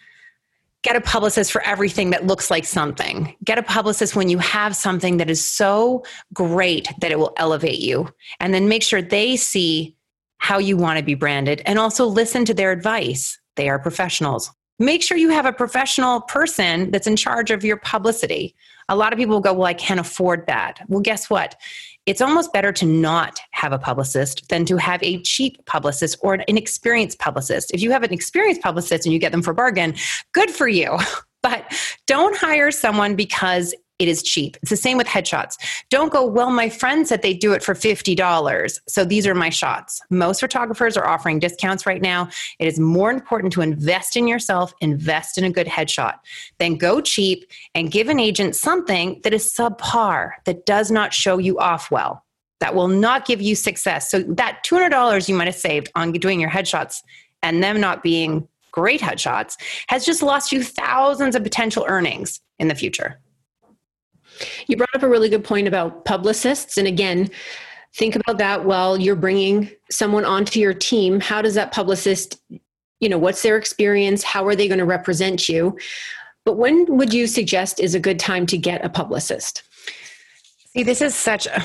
get 0.81 0.95
a 0.95 1.01
publicist 1.01 1.51
for 1.51 1.61
everything 1.63 2.11
that 2.11 2.25
looks 2.25 2.49
like 2.49 2.63
something. 2.63 3.35
Get 3.43 3.57
a 3.57 3.63
publicist 3.63 4.15
when 4.15 4.29
you 4.29 4.37
have 4.37 4.75
something 4.75 5.17
that 5.17 5.29
is 5.29 5.43
so 5.43 6.05
great 6.33 6.87
that 7.01 7.11
it 7.11 7.19
will 7.19 7.33
elevate 7.35 7.79
you. 7.79 8.07
And 8.39 8.53
then 8.53 8.69
make 8.69 8.83
sure 8.83 9.01
they 9.01 9.35
see 9.35 9.97
how 10.37 10.57
you 10.57 10.77
want 10.77 10.97
to 10.97 11.03
be 11.03 11.15
branded 11.15 11.61
and 11.65 11.77
also 11.77 12.05
listen 12.05 12.45
to 12.45 12.53
their 12.53 12.71
advice. 12.71 13.37
They 13.57 13.67
are 13.67 13.77
professionals 13.77 14.49
make 14.79 15.03
sure 15.03 15.17
you 15.17 15.29
have 15.29 15.45
a 15.45 15.53
professional 15.53 16.21
person 16.21 16.89
that's 16.91 17.07
in 17.07 17.15
charge 17.15 17.51
of 17.51 17.63
your 17.63 17.77
publicity. 17.77 18.55
A 18.87 18.95
lot 18.95 19.13
of 19.13 19.19
people 19.19 19.39
go, 19.39 19.53
Well, 19.53 19.67
I 19.67 19.73
can't 19.73 19.99
afford 19.99 20.47
that. 20.47 20.81
Well, 20.87 21.01
guess 21.01 21.29
what? 21.29 21.55
It's 22.05 22.21
almost 22.21 22.51
better 22.53 22.71
to 22.71 22.85
not 22.85 23.39
have 23.51 23.71
a 23.71 23.77
publicist 23.77 24.49
than 24.49 24.65
to 24.65 24.77
have 24.77 25.03
a 25.03 25.21
cheap 25.21 25.63
publicist 25.65 26.17
or 26.21 26.33
an 26.33 26.43
inexperienced 26.47 27.19
publicist. 27.19 27.71
If 27.71 27.81
you 27.81 27.91
have 27.91 28.03
an 28.03 28.13
experienced 28.13 28.61
publicist 28.61 29.05
and 29.05 29.13
you 29.13 29.19
get 29.19 29.31
them 29.31 29.43
for 29.43 29.53
bargain, 29.53 29.95
good 30.31 30.49
for 30.49 30.67
you. 30.67 30.97
But 31.41 31.73
don't 32.05 32.35
hire 32.35 32.69
someone 32.69 33.15
because 33.15 33.73
it 33.99 34.07
is 34.07 34.23
cheap. 34.23 34.57
It's 34.61 34.69
the 34.69 34.77
same 34.77 34.97
with 34.97 35.07
headshots. 35.07 35.57
Don't 35.89 36.11
go, 36.11 36.25
well, 36.25 36.49
my 36.49 36.69
friend 36.69 37.05
said 37.05 37.21
they 37.21 37.33
do 37.33 37.51
it 37.51 37.61
for 37.61 37.73
$50. 37.73 38.79
So 38.87 39.03
these 39.03 39.27
are 39.27 39.35
my 39.35 39.49
shots. 39.49 40.01
Most 40.09 40.39
photographers 40.39 40.95
are 40.95 41.05
offering 41.05 41.39
discounts 41.39 41.85
right 41.85 42.01
now. 42.01 42.29
It 42.59 42.67
is 42.67 42.79
more 42.79 43.11
important 43.11 43.51
to 43.53 43.61
invest 43.61 44.15
in 44.15 44.27
yourself, 44.27 44.73
invest 44.79 45.37
in 45.37 45.43
a 45.43 45.51
good 45.51 45.67
headshot, 45.67 46.15
than 46.59 46.77
go 46.77 47.01
cheap 47.01 47.45
and 47.75 47.91
give 47.91 48.07
an 48.07 48.19
agent 48.19 48.55
something 48.55 49.19
that 49.23 49.33
is 49.33 49.53
subpar, 49.53 50.31
that 50.45 50.65
does 50.65 50.89
not 50.89 51.13
show 51.13 51.37
you 51.37 51.59
off 51.59 51.91
well, 51.91 52.23
that 52.61 52.73
will 52.73 52.87
not 52.87 53.25
give 53.25 53.41
you 53.41 53.53
success. 53.53 54.09
So 54.09 54.23
that 54.23 54.63
$200 54.65 55.27
you 55.27 55.35
might 55.35 55.47
have 55.47 55.55
saved 55.55 55.91
on 55.95 56.13
doing 56.13 56.39
your 56.39 56.49
headshots 56.49 57.03
and 57.43 57.61
them 57.61 57.81
not 57.81 58.01
being 58.01 58.47
great 58.71 59.01
headshots 59.01 59.57
has 59.87 60.05
just 60.05 60.21
lost 60.21 60.51
you 60.53 60.63
thousands 60.63 61.35
of 61.35 61.43
potential 61.43 61.85
earnings 61.87 62.39
in 62.59 62.69
the 62.69 62.75
future. 62.75 63.19
You 64.67 64.77
brought 64.77 64.95
up 64.95 65.03
a 65.03 65.09
really 65.09 65.29
good 65.29 65.43
point 65.43 65.67
about 65.67 66.05
publicists. 66.05 66.77
And 66.77 66.87
again, 66.87 67.29
think 67.95 68.15
about 68.15 68.37
that 68.37 68.65
while 68.65 68.97
you're 68.97 69.15
bringing 69.15 69.71
someone 69.89 70.25
onto 70.25 70.59
your 70.59 70.73
team. 70.73 71.19
How 71.19 71.41
does 71.41 71.55
that 71.55 71.71
publicist, 71.71 72.39
you 72.99 73.09
know, 73.09 73.17
what's 73.17 73.41
their 73.41 73.57
experience? 73.57 74.23
How 74.23 74.45
are 74.47 74.55
they 74.55 74.67
going 74.67 74.79
to 74.79 74.85
represent 74.85 75.49
you? 75.49 75.77
But 76.45 76.57
when 76.57 76.85
would 76.97 77.13
you 77.13 77.27
suggest 77.27 77.79
is 77.79 77.95
a 77.95 77.99
good 77.99 78.19
time 78.19 78.45
to 78.47 78.57
get 78.57 78.83
a 78.83 78.89
publicist? 78.89 79.63
See, 80.73 80.83
this 80.83 81.01
is 81.01 81.15
such 81.15 81.47
a 81.47 81.63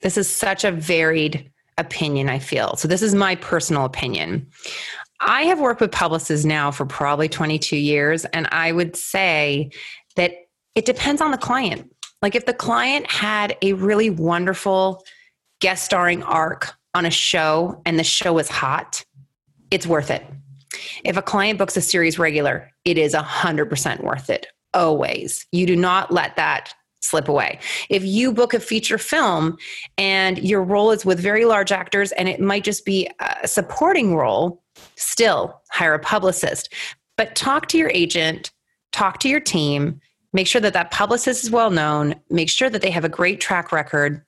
this 0.00 0.16
is 0.16 0.28
such 0.28 0.64
a 0.64 0.70
varied 0.70 1.50
opinion, 1.76 2.28
I 2.28 2.38
feel. 2.38 2.76
So 2.76 2.88
this 2.88 3.02
is 3.02 3.14
my 3.14 3.34
personal 3.36 3.84
opinion. 3.84 4.46
I 5.20 5.42
have 5.42 5.60
worked 5.60 5.80
with 5.80 5.90
publicists 5.90 6.44
now 6.44 6.70
for 6.70 6.86
probably 6.86 7.28
22 7.28 7.76
years, 7.76 8.24
and 8.26 8.46
I 8.52 8.70
would 8.72 8.96
say 8.96 9.70
that 10.16 10.32
it 10.74 10.84
depends 10.84 11.20
on 11.20 11.30
the 11.30 11.38
client. 11.38 11.92
Like 12.22 12.34
if 12.34 12.46
the 12.46 12.54
client 12.54 13.10
had 13.10 13.56
a 13.62 13.74
really 13.74 14.10
wonderful 14.10 15.04
guest 15.60 15.84
starring 15.84 16.22
arc 16.22 16.72
on 16.94 17.06
a 17.06 17.10
show 17.10 17.80
and 17.84 17.98
the 17.98 18.04
show 18.04 18.38
is 18.38 18.48
hot, 18.48 19.04
it's 19.70 19.86
worth 19.86 20.10
it. 20.10 20.24
If 21.04 21.16
a 21.16 21.22
client 21.22 21.58
books 21.58 21.76
a 21.76 21.80
series 21.80 22.18
regular, 22.18 22.70
it 22.84 22.98
is 22.98 23.14
100% 23.14 24.02
worth 24.02 24.30
it. 24.30 24.46
Always. 24.74 25.46
You 25.52 25.66
do 25.66 25.76
not 25.76 26.12
let 26.12 26.36
that 26.36 26.72
slip 27.00 27.28
away. 27.28 27.58
If 27.88 28.04
you 28.04 28.32
book 28.32 28.54
a 28.54 28.60
feature 28.60 28.98
film 28.98 29.56
and 29.96 30.38
your 30.38 30.62
role 30.62 30.90
is 30.90 31.06
with 31.06 31.20
very 31.20 31.44
large 31.44 31.72
actors 31.72 32.12
and 32.12 32.28
it 32.28 32.40
might 32.40 32.64
just 32.64 32.84
be 32.84 33.08
a 33.20 33.48
supporting 33.48 34.16
role, 34.16 34.62
still 34.96 35.60
hire 35.70 35.94
a 35.94 35.98
publicist. 35.98 36.72
But 37.16 37.34
talk 37.34 37.68
to 37.68 37.78
your 37.78 37.90
agent, 37.94 38.52
talk 38.92 39.20
to 39.20 39.28
your 39.28 39.40
team, 39.40 40.00
make 40.32 40.46
sure 40.46 40.60
that 40.60 40.74
that 40.74 40.90
publicist 40.90 41.44
is 41.44 41.50
well 41.50 41.70
known, 41.70 42.14
make 42.30 42.50
sure 42.50 42.70
that 42.70 42.82
they 42.82 42.90
have 42.90 43.04
a 43.04 43.08
great 43.08 43.40
track 43.40 43.72
record 43.72 44.22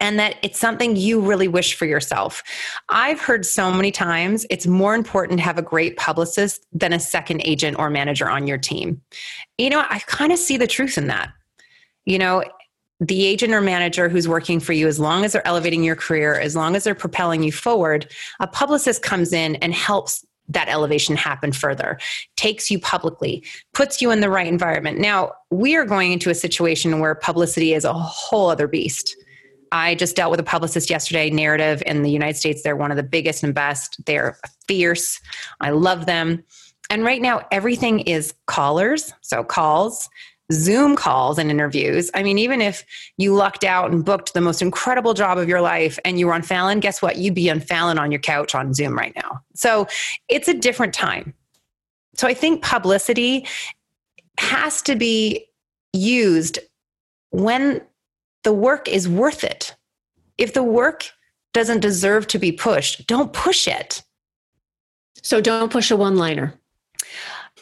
and 0.00 0.18
that 0.18 0.36
it's 0.42 0.58
something 0.58 0.96
you 0.96 1.20
really 1.20 1.48
wish 1.48 1.74
for 1.74 1.86
yourself. 1.86 2.42
I've 2.88 3.20
heard 3.20 3.46
so 3.46 3.72
many 3.72 3.90
times 3.90 4.44
it's 4.50 4.66
more 4.66 4.94
important 4.94 5.38
to 5.38 5.44
have 5.44 5.58
a 5.58 5.62
great 5.62 5.96
publicist 5.96 6.66
than 6.72 6.92
a 6.92 7.00
second 7.00 7.42
agent 7.44 7.78
or 7.78 7.88
manager 7.88 8.28
on 8.28 8.46
your 8.46 8.58
team. 8.58 9.00
You 9.58 9.70
know, 9.70 9.84
I 9.88 10.00
kind 10.00 10.32
of 10.32 10.38
see 10.38 10.56
the 10.56 10.66
truth 10.66 10.98
in 10.98 11.06
that. 11.06 11.32
You 12.04 12.18
know, 12.18 12.44
the 13.00 13.26
agent 13.26 13.52
or 13.52 13.60
manager 13.60 14.08
who's 14.08 14.28
working 14.28 14.60
for 14.60 14.72
you, 14.72 14.86
as 14.86 14.98
long 14.98 15.24
as 15.24 15.32
they're 15.32 15.46
elevating 15.46 15.82
your 15.82 15.96
career, 15.96 16.34
as 16.38 16.56
long 16.56 16.76
as 16.76 16.84
they're 16.84 16.94
propelling 16.94 17.42
you 17.42 17.52
forward, 17.52 18.10
a 18.40 18.46
publicist 18.46 19.02
comes 19.02 19.32
in 19.32 19.56
and 19.56 19.74
helps 19.74 20.24
that 20.48 20.68
elevation 20.68 21.16
happen 21.16 21.52
further, 21.52 21.98
takes 22.36 22.70
you 22.70 22.78
publicly, 22.78 23.44
puts 23.72 24.00
you 24.00 24.10
in 24.10 24.20
the 24.20 24.30
right 24.30 24.46
environment. 24.46 24.98
Now, 24.98 25.32
we 25.50 25.76
are 25.76 25.84
going 25.84 26.12
into 26.12 26.30
a 26.30 26.34
situation 26.34 27.00
where 27.00 27.14
publicity 27.14 27.74
is 27.74 27.84
a 27.84 27.92
whole 27.92 28.50
other 28.50 28.68
beast. 28.68 29.16
I 29.72 29.96
just 29.96 30.16
dealt 30.16 30.30
with 30.30 30.40
a 30.40 30.44
publicist 30.44 30.88
yesterday, 30.88 31.28
Narrative 31.30 31.82
in 31.86 32.02
the 32.02 32.10
United 32.10 32.36
States. 32.36 32.62
They're 32.62 32.76
one 32.76 32.90
of 32.90 32.96
the 32.96 33.02
biggest 33.02 33.42
and 33.42 33.54
best. 33.54 34.04
They're 34.06 34.38
fierce. 34.68 35.20
I 35.60 35.70
love 35.70 36.06
them. 36.06 36.44
And 36.88 37.02
right 37.02 37.20
now, 37.20 37.42
everything 37.50 38.00
is 38.00 38.32
callers, 38.46 39.12
so 39.20 39.42
calls, 39.42 40.08
Zoom 40.52 40.94
calls 40.94 41.38
and 41.38 41.50
interviews. 41.50 42.10
I 42.14 42.22
mean, 42.22 42.38
even 42.38 42.60
if 42.60 42.84
you 43.16 43.34
lucked 43.34 43.64
out 43.64 43.90
and 43.90 44.04
booked 44.04 44.32
the 44.32 44.40
most 44.40 44.62
incredible 44.62 45.12
job 45.12 45.38
of 45.38 45.48
your 45.48 45.60
life 45.60 45.98
and 46.04 46.18
you 46.18 46.26
were 46.26 46.34
on 46.34 46.42
Fallon, 46.42 46.80
guess 46.80 47.02
what? 47.02 47.16
You'd 47.16 47.34
be 47.34 47.50
on 47.50 47.60
Fallon 47.60 47.98
on 47.98 48.12
your 48.12 48.20
couch 48.20 48.54
on 48.54 48.72
Zoom 48.72 48.96
right 48.96 49.12
now. 49.16 49.40
So 49.54 49.88
it's 50.28 50.48
a 50.48 50.54
different 50.54 50.94
time. 50.94 51.34
So 52.14 52.28
I 52.28 52.34
think 52.34 52.62
publicity 52.62 53.46
has 54.38 54.82
to 54.82 54.96
be 54.96 55.46
used 55.92 56.58
when 57.30 57.82
the 58.44 58.52
work 58.52 58.88
is 58.88 59.08
worth 59.08 59.42
it. 59.42 59.74
If 60.38 60.54
the 60.54 60.62
work 60.62 61.10
doesn't 61.52 61.80
deserve 61.80 62.26
to 62.28 62.38
be 62.38 62.52
pushed, 62.52 63.06
don't 63.06 63.32
push 63.32 63.66
it. 63.66 64.02
So 65.22 65.40
don't 65.40 65.72
push 65.72 65.90
a 65.90 65.96
one 65.96 66.16
liner. 66.16 66.54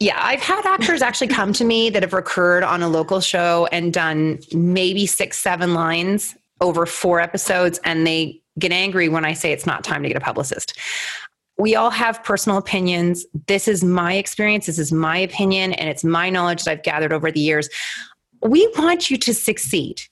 Yeah, 0.01 0.19
I've 0.21 0.41
had 0.41 0.67
actors 0.67 1.03
actually 1.03 1.29
come 1.29 1.53
to 1.53 1.65
me 1.65 1.89
that 1.91 2.03
have 2.03 2.13
recurred 2.13 2.65
on 2.65 2.83
a 2.83 2.89
local 2.89 3.21
show 3.21 3.69
and 3.71 3.93
done 3.93 4.41
maybe 4.53 5.07
six, 5.07 5.39
seven 5.39 5.73
lines 5.73 6.35
over 6.61 6.85
four 6.85 7.21
episodes, 7.21 7.79
and 7.85 8.07
they 8.07 8.43
get 8.59 8.73
angry 8.73 9.09
when 9.09 9.25
I 9.25 9.33
say 9.35 9.53
it's 9.53 9.67
not 9.67 9.85
time 9.85 10.03
to 10.03 10.09
get 10.09 10.17
a 10.17 10.21
publicist. 10.21 10.79
We 11.59 11.77
all 11.77 11.91
have 11.91 12.25
personal 12.25 12.59
opinions. 12.59 13.25
This 13.47 13.69
is 13.69 13.85
my 13.85 14.15
experience, 14.15 14.67
this 14.67 14.79
is 14.79 14.91
my 14.91 15.17
opinion, 15.19 15.73
and 15.75 15.89
it's 15.89 16.03
my 16.03 16.29
knowledge 16.29 16.65
that 16.65 16.73
I've 16.73 16.83
gathered 16.83 17.13
over 17.13 17.31
the 17.31 17.41
years. 17.41 17.69
We 18.43 18.69
want 18.77 19.11
you 19.11 19.17
to 19.19 19.33
succeed. 19.33 20.03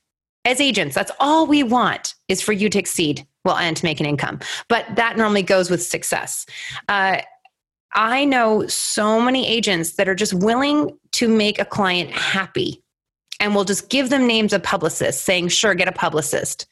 As 0.44 0.60
agents, 0.60 0.94
that's 0.94 1.12
all 1.18 1.46
we 1.46 1.62
want 1.62 2.14
is 2.28 2.40
for 2.40 2.52
you 2.52 2.68
to 2.68 2.78
exceed 2.78 3.26
well 3.44 3.56
and 3.56 3.76
to 3.76 3.84
make 3.84 4.00
an 4.00 4.06
income 4.06 4.38
but 4.68 4.86
that 4.94 5.16
normally 5.16 5.42
goes 5.42 5.70
with 5.70 5.82
success 5.82 6.46
uh, 6.88 7.20
I 7.94 8.24
know 8.24 8.66
so 8.66 9.20
many 9.20 9.46
agents 9.46 9.92
that 9.92 10.08
are 10.08 10.14
just 10.14 10.34
willing 10.34 10.98
to 11.12 11.28
make 11.28 11.58
a 11.58 11.64
client 11.64 12.10
happy 12.10 12.82
and 13.38 13.54
will 13.54 13.64
just 13.64 13.90
give 13.90 14.08
them 14.08 14.26
names 14.26 14.52
of 14.52 14.62
publicists 14.62 15.22
saying, 15.22 15.48
sure, 15.48 15.74
get 15.74 15.88
a 15.88 15.92
publicist. 15.92 16.66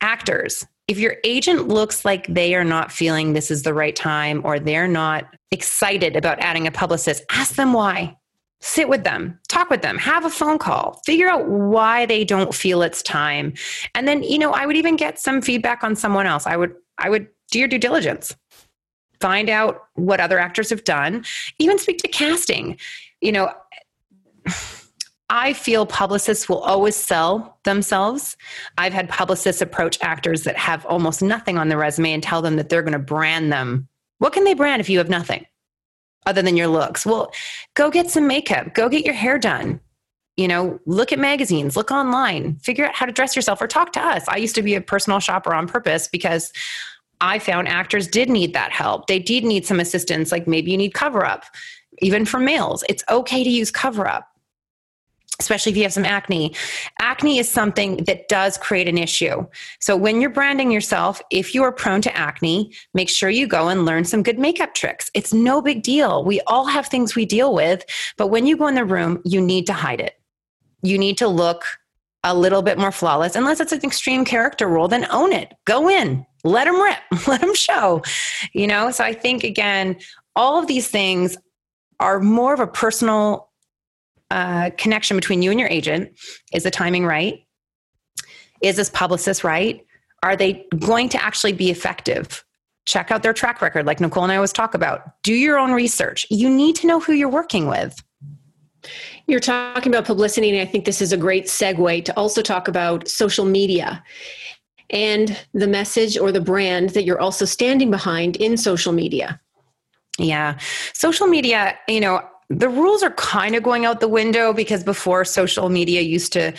Actors, 0.00 0.64
if 0.86 0.98
your 0.98 1.16
agent 1.24 1.68
looks 1.68 2.04
like 2.04 2.26
they 2.28 2.54
are 2.54 2.64
not 2.64 2.92
feeling 2.92 3.32
this 3.32 3.50
is 3.50 3.62
the 3.62 3.74
right 3.74 3.96
time 3.96 4.40
or 4.44 4.60
they're 4.60 4.88
not 4.88 5.34
excited 5.50 6.14
about 6.14 6.38
adding 6.40 6.66
a 6.66 6.72
publicist, 6.72 7.24
ask 7.30 7.56
them 7.56 7.72
why. 7.72 8.16
Sit 8.60 8.88
with 8.88 9.04
them, 9.04 9.38
talk 9.48 9.70
with 9.70 9.82
them, 9.82 9.98
have 9.98 10.24
a 10.24 10.30
phone 10.30 10.58
call, 10.58 11.00
figure 11.06 11.28
out 11.28 11.48
why 11.48 12.06
they 12.06 12.24
don't 12.24 12.52
feel 12.52 12.82
it's 12.82 13.02
time. 13.02 13.54
And 13.94 14.08
then, 14.08 14.22
you 14.22 14.38
know, 14.38 14.52
I 14.52 14.66
would 14.66 14.76
even 14.76 14.96
get 14.96 15.18
some 15.18 15.40
feedback 15.40 15.84
on 15.84 15.94
someone 15.94 16.26
else. 16.26 16.46
I 16.46 16.56
would 16.56 16.74
I 16.98 17.08
would 17.08 17.28
do 17.50 17.60
your 17.60 17.68
due 17.68 17.78
diligence 17.78 18.34
find 19.20 19.48
out 19.48 19.84
what 19.94 20.20
other 20.20 20.38
actors 20.38 20.70
have 20.70 20.84
done, 20.84 21.24
even 21.58 21.78
speak 21.78 21.98
to 21.98 22.08
casting. 22.08 22.78
You 23.20 23.32
know, 23.32 23.52
I 25.30 25.52
feel 25.52 25.84
publicists 25.84 26.48
will 26.48 26.60
always 26.60 26.96
sell 26.96 27.58
themselves. 27.64 28.36
I've 28.78 28.94
had 28.94 29.08
publicists 29.08 29.60
approach 29.60 29.98
actors 30.00 30.44
that 30.44 30.56
have 30.56 30.86
almost 30.86 31.20
nothing 31.20 31.58
on 31.58 31.68
the 31.68 31.76
resume 31.76 32.12
and 32.12 32.22
tell 32.22 32.40
them 32.40 32.56
that 32.56 32.70
they're 32.70 32.82
going 32.82 32.92
to 32.92 32.98
brand 32.98 33.52
them. 33.52 33.88
What 34.18 34.32
can 34.32 34.44
they 34.44 34.54
brand 34.54 34.80
if 34.80 34.88
you 34.88 34.98
have 34.98 35.10
nothing 35.10 35.44
other 36.24 36.40
than 36.40 36.56
your 36.56 36.68
looks? 36.68 37.04
Well, 37.04 37.30
go 37.74 37.90
get 37.90 38.10
some 38.10 38.26
makeup, 38.26 38.74
go 38.74 38.88
get 38.88 39.04
your 39.04 39.14
hair 39.14 39.38
done. 39.38 39.80
You 40.36 40.48
know, 40.48 40.78
look 40.86 41.12
at 41.12 41.18
magazines, 41.18 41.76
look 41.76 41.90
online, 41.90 42.56
figure 42.60 42.86
out 42.86 42.94
how 42.94 43.06
to 43.06 43.12
dress 43.12 43.34
yourself 43.34 43.60
or 43.60 43.66
talk 43.66 43.92
to 43.94 44.00
us. 44.00 44.24
I 44.28 44.36
used 44.36 44.54
to 44.54 44.62
be 44.62 44.76
a 44.76 44.80
personal 44.80 45.18
shopper 45.18 45.52
on 45.52 45.66
purpose 45.66 46.06
because 46.06 46.52
I 47.20 47.38
found 47.38 47.68
actors 47.68 48.06
did 48.06 48.28
need 48.28 48.52
that 48.54 48.72
help. 48.72 49.06
They 49.06 49.18
did 49.18 49.44
need 49.44 49.66
some 49.66 49.80
assistance, 49.80 50.32
like 50.32 50.46
maybe 50.46 50.70
you 50.70 50.76
need 50.76 50.94
cover 50.94 51.24
up, 51.24 51.44
even 51.98 52.24
for 52.24 52.38
males. 52.38 52.84
It's 52.88 53.04
okay 53.08 53.44
to 53.44 53.50
use 53.50 53.70
cover 53.70 54.06
up 54.06 54.28
especially 55.40 55.70
if 55.70 55.76
you 55.76 55.84
have 55.84 55.92
some 55.92 56.04
acne. 56.04 56.54
Acne 57.00 57.38
is 57.38 57.48
something 57.48 57.98
that 58.04 58.28
does 58.28 58.58
create 58.58 58.88
an 58.88 58.98
issue. 58.98 59.46
So 59.80 59.96
when 59.96 60.20
you're 60.20 60.30
branding 60.30 60.70
yourself, 60.70 61.22
if 61.30 61.54
you 61.54 61.62
are 61.62 61.72
prone 61.72 62.02
to 62.02 62.16
acne, 62.16 62.72
make 62.94 63.08
sure 63.08 63.30
you 63.30 63.46
go 63.46 63.68
and 63.68 63.84
learn 63.84 64.04
some 64.04 64.22
good 64.22 64.38
makeup 64.38 64.74
tricks. 64.74 65.10
It's 65.14 65.32
no 65.32 65.62
big 65.62 65.82
deal. 65.82 66.24
We 66.24 66.40
all 66.46 66.66
have 66.66 66.86
things 66.86 67.14
we 67.14 67.24
deal 67.24 67.54
with, 67.54 67.84
but 68.16 68.28
when 68.28 68.46
you 68.46 68.56
go 68.56 68.66
in 68.66 68.74
the 68.74 68.84
room, 68.84 69.22
you 69.24 69.40
need 69.40 69.66
to 69.66 69.72
hide 69.72 70.00
it. 70.00 70.14
You 70.82 70.98
need 70.98 71.18
to 71.18 71.28
look 71.28 71.64
a 72.24 72.34
little 72.34 72.62
bit 72.62 72.78
more 72.78 72.92
flawless. 72.92 73.36
Unless 73.36 73.60
it's 73.60 73.72
an 73.72 73.82
extreme 73.84 74.24
character 74.24 74.66
role, 74.66 74.88
then 74.88 75.06
own 75.10 75.32
it. 75.32 75.54
Go 75.64 75.88
in. 75.88 76.26
Let 76.44 76.64
them 76.64 76.80
rip. 76.80 76.98
Let 77.28 77.40
them 77.40 77.54
show. 77.54 78.02
You 78.52 78.66
know, 78.66 78.90
so 78.90 79.04
I 79.04 79.12
think 79.12 79.44
again, 79.44 79.96
all 80.36 80.58
of 80.58 80.66
these 80.66 80.88
things 80.88 81.36
are 82.00 82.20
more 82.20 82.54
of 82.54 82.60
a 82.60 82.66
personal 82.66 83.50
uh, 84.30 84.70
connection 84.76 85.16
between 85.16 85.42
you 85.42 85.50
and 85.50 85.58
your 85.58 85.68
agent. 85.68 86.10
Is 86.52 86.64
the 86.64 86.70
timing 86.70 87.06
right? 87.06 87.44
Is 88.62 88.76
this 88.76 88.90
publicist 88.90 89.44
right? 89.44 89.84
Are 90.22 90.36
they 90.36 90.66
going 90.78 91.08
to 91.10 91.22
actually 91.22 91.52
be 91.52 91.70
effective? 91.70 92.44
Check 92.86 93.10
out 93.10 93.22
their 93.22 93.32
track 93.32 93.62
record, 93.62 93.86
like 93.86 94.00
Nicole 94.00 94.24
and 94.24 94.32
I 94.32 94.36
always 94.36 94.52
talk 94.52 94.74
about. 94.74 95.22
Do 95.22 95.34
your 95.34 95.58
own 95.58 95.72
research. 95.72 96.26
You 96.30 96.48
need 96.48 96.74
to 96.76 96.86
know 96.86 97.00
who 97.00 97.12
you're 97.12 97.28
working 97.28 97.66
with. 97.66 98.02
You're 99.28 99.40
talking 99.40 99.92
about 99.92 100.06
publicity, 100.06 100.50
and 100.50 100.58
I 100.58 100.64
think 100.64 100.86
this 100.86 101.02
is 101.02 101.12
a 101.12 101.16
great 101.16 101.44
segue 101.44 102.04
to 102.06 102.16
also 102.16 102.40
talk 102.40 102.66
about 102.66 103.06
social 103.06 103.44
media 103.44 104.02
and 104.88 105.38
the 105.52 105.66
message 105.66 106.16
or 106.16 106.32
the 106.32 106.40
brand 106.40 106.90
that 106.90 107.04
you're 107.04 107.20
also 107.20 107.44
standing 107.44 107.90
behind 107.90 108.36
in 108.36 108.56
social 108.56 108.94
media. 108.94 109.38
Yeah. 110.18 110.58
Social 110.94 111.26
media, 111.26 111.78
you 111.88 112.00
know, 112.00 112.26
the 112.50 112.70
rules 112.70 113.02
are 113.02 113.10
kind 113.10 113.54
of 113.54 113.62
going 113.62 113.84
out 113.84 114.00
the 114.00 114.08
window 114.08 114.54
because 114.54 114.82
before 114.82 115.26
social 115.26 115.68
media 115.68 116.00
used 116.00 116.32
to 116.32 116.54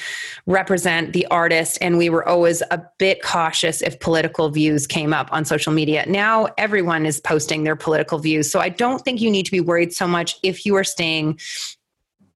represent 0.45 1.13
the 1.13 1.25
artist 1.31 1.79
and 1.81 1.97
we 1.97 2.11
were 2.11 2.27
always 2.27 2.61
a 2.69 2.79
bit 2.99 3.23
cautious 3.23 3.81
if 3.81 3.99
political 3.99 4.49
views 4.49 4.85
came 4.85 5.11
up 5.11 5.27
on 5.31 5.43
social 5.43 5.73
media. 5.73 6.05
Now 6.07 6.49
everyone 6.59 7.07
is 7.07 7.19
posting 7.19 7.63
their 7.63 7.75
political 7.75 8.19
views. 8.19 8.51
So 8.51 8.59
I 8.59 8.69
don't 8.69 9.03
think 9.03 9.19
you 9.19 9.31
need 9.31 9.47
to 9.47 9.51
be 9.51 9.61
worried 9.61 9.91
so 9.91 10.07
much 10.07 10.37
if 10.43 10.63
you 10.63 10.75
are 10.75 10.83
staying 10.83 11.39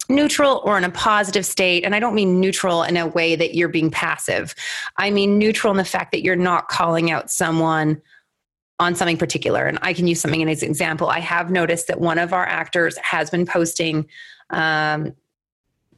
neutral 0.10 0.62
or 0.63 0.77
in 0.77 0.83
a 0.83 0.91
positive 0.91 1.45
state. 1.45 1.83
And 1.86 1.95
I 1.95 2.00
don't 2.00 2.15
mean 2.15 2.39
neutral 2.39 2.83
in 2.83 2.98
a 2.98 3.07
way 3.07 3.36
that 3.36 3.55
you're 3.55 3.69
being 3.69 3.89
passive. 3.89 4.53
I 4.98 5.12
mean 5.12 5.38
neutral 5.38 5.72
in 5.72 5.77
the 5.77 5.86
fact 5.86 6.12
that 6.12 6.24
you're 6.24 6.36
not 6.36 6.67
calling 6.67 7.12
out 7.12 7.31
someone 7.31 8.01
on 8.79 8.95
something 8.95 9.17
particular. 9.17 9.65
And 9.65 9.79
I 9.81 9.93
can 9.93 10.07
use 10.07 10.19
something 10.19 10.48
as 10.50 10.63
an 10.63 10.69
example. 10.69 11.07
I 11.07 11.19
have 11.19 11.51
noticed 11.51 11.88
that 11.88 12.01
one 12.01 12.17
of 12.17 12.33
our 12.33 12.45
actors 12.45 12.98
has 12.98 13.29
been 13.29 13.45
posting 13.45 14.07
um, 14.50 15.13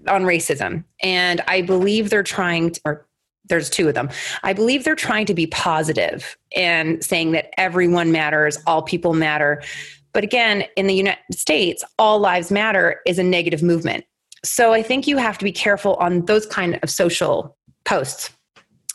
on 0.08 0.24
racism, 0.24 0.84
and 1.02 1.42
I 1.48 1.62
believe 1.62 2.10
they're 2.10 2.22
trying 2.22 2.72
to, 2.72 2.82
or 2.86 3.08
there's 3.48 3.70
two 3.70 3.88
of 3.88 3.94
them. 3.94 4.10
I 4.44 4.54
believe 4.54 4.84
they're 4.84 4.96
trying 4.96 5.26
to 5.28 5.34
be 5.34 5.48
positive 5.48 6.38
and 6.56 7.04
saying 7.04 7.32
that 7.32 7.50
everyone 7.60 8.12
matters, 8.12 8.58
all 8.68 8.82
people 8.82 9.14
matter. 9.14 9.64
But 10.16 10.24
again, 10.24 10.64
in 10.78 10.88
the 10.88 10.94
United 10.94 11.20
States, 11.34 11.84
all 12.00 12.20
lives 12.20 12.50
matter 12.50 13.02
is 13.06 13.20
a 13.20 13.24
negative 13.24 13.62
movement. 13.62 14.06
So 14.46 14.72
I 14.72 14.82
think 14.82 15.08
you 15.08 15.18
have 15.18 15.38
to 15.40 15.44
be 15.44 15.52
careful 15.52 15.96
on 15.96 16.24
those 16.24 16.46
kind 16.46 16.80
of 16.82 16.90
social 16.90 17.58
posts. 17.84 18.32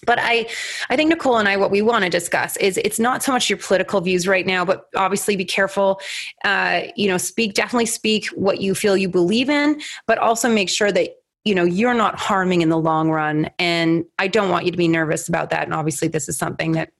But 0.07 0.19
i 0.19 0.49
i 0.89 0.97
think 0.97 1.11
nicole 1.11 1.37
and 1.37 1.47
i 1.47 1.59
what 1.59 1.71
we 1.71 1.83
want 1.83 2.05
to 2.05 2.11
discuss 2.11 2.57
is 2.57 2.79
it's 2.79 2.99
not 2.99 3.23
so 3.23 3.33
much 3.33 3.51
your 3.51 3.59
political 3.59 4.01
views 4.01 4.27
right 4.27 4.47
now 4.47 4.65
but 4.65 4.87
obviously 4.97 5.37
be 5.37 5.45
careful 5.45 6.01
uh, 6.43 6.85
you 6.97 7.07
know 7.07 7.19
speak 7.19 7.53
definitely 7.53 7.85
speak 7.85 8.27
what 8.29 8.63
you 8.63 8.75
feel 8.75 8.97
you 8.97 9.11
believe 9.11 9.51
in 9.51 9.79
but 10.07 10.17
also 10.17 10.49
make 10.49 10.71
sure 10.71 10.91
that 10.91 11.11
you 11.45 11.55
know 11.55 11.65
you're 11.65 11.93
not 11.93 12.19
harming 12.19 12.63
in 12.63 12.71
the 12.71 12.79
long 12.79 13.11
run. 13.11 13.51
And 13.59 14.07
i 14.19 14.27
don't 14.27 14.49
want 14.49 14.65
you 14.65 14.71
to 14.73 14.79
be 14.79 14.89
nervous 14.89 15.29
about 15.29 15.51
that. 15.51 15.65
And 15.65 15.75
obviously 15.75 16.09
this 16.09 16.31
is 16.31 16.39
something 16.39 16.73
that 16.73 16.93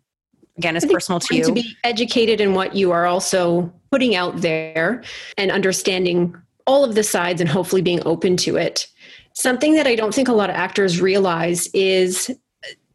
again 0.59 0.77
is 0.77 0.85
personal 0.85 1.21
to 1.21 1.35
you 1.35 1.45
to 1.45 1.53
be 1.53 1.75
educated 1.85 2.39
in 2.39 2.53
what 2.53 2.77
you 2.77 2.93
are 2.93 3.07
also 3.07 3.73
putting 3.91 4.15
out 4.15 4.41
there 4.41 5.03
and 5.37 5.51
understanding 5.51 6.37
all 6.67 6.85
of 6.85 6.95
the 6.95 7.03
sides 7.03 7.41
and 7.41 7.51
hopefully 7.51 7.83
being 7.83 8.03
open 8.07 8.37
to 8.37 8.57
it. 8.57 8.87
Something 9.33 9.75
that 9.75 9.87
i 9.87 9.95
don't 9.95 10.15
think 10.15 10.29
a 10.29 10.33
lot 10.33 10.51
of 10.51 10.57
actors 10.57 11.01
realize 11.01 11.69
is 11.73 12.31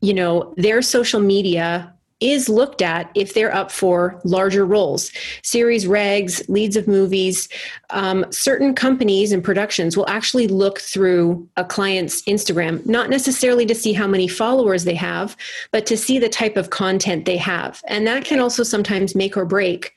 you 0.06 0.14
know, 0.14 0.54
their 0.56 0.82
social 0.84 1.20
media 1.20 1.92
is 2.22 2.48
looked 2.48 2.82
at 2.82 3.12
if 3.14 3.34
they're 3.34 3.54
up 3.54 3.70
for 3.70 4.22
larger 4.24 4.66
roles. 4.66 5.12
Series 5.44 5.86
regs 5.86 6.48
leads 6.48 6.78
of 6.78 6.88
movies 6.88 7.50
um, 7.90 8.26
certain 8.32 8.74
companies 8.74 9.32
and 9.32 9.44
productions 9.44 9.98
will 9.98 10.08
actually 10.08 10.48
look 10.48 10.80
through 10.80 11.48
a 11.58 11.66
client's 11.66 12.22
instagram 12.24 12.86
not 12.86 13.10
necessarily 13.10 13.66
to 13.66 13.76
see 13.76 13.92
how 13.92 14.08
many 14.08 14.30
followers 14.30 14.86
they 14.86 14.96
have 14.96 15.36
but 15.72 15.86
to 15.86 15.98
see 15.98 16.18
the 16.18 16.30
type 16.30 16.56
of 16.56 16.70
content 16.70 17.26
they 17.26 17.38
have. 17.38 17.82
And 17.88 18.08
that 18.08 18.24
can 18.24 18.40
also 18.40 18.64
sometimes 18.64 19.14
make 19.14 19.36
or 19.36 19.46
break 19.46 19.94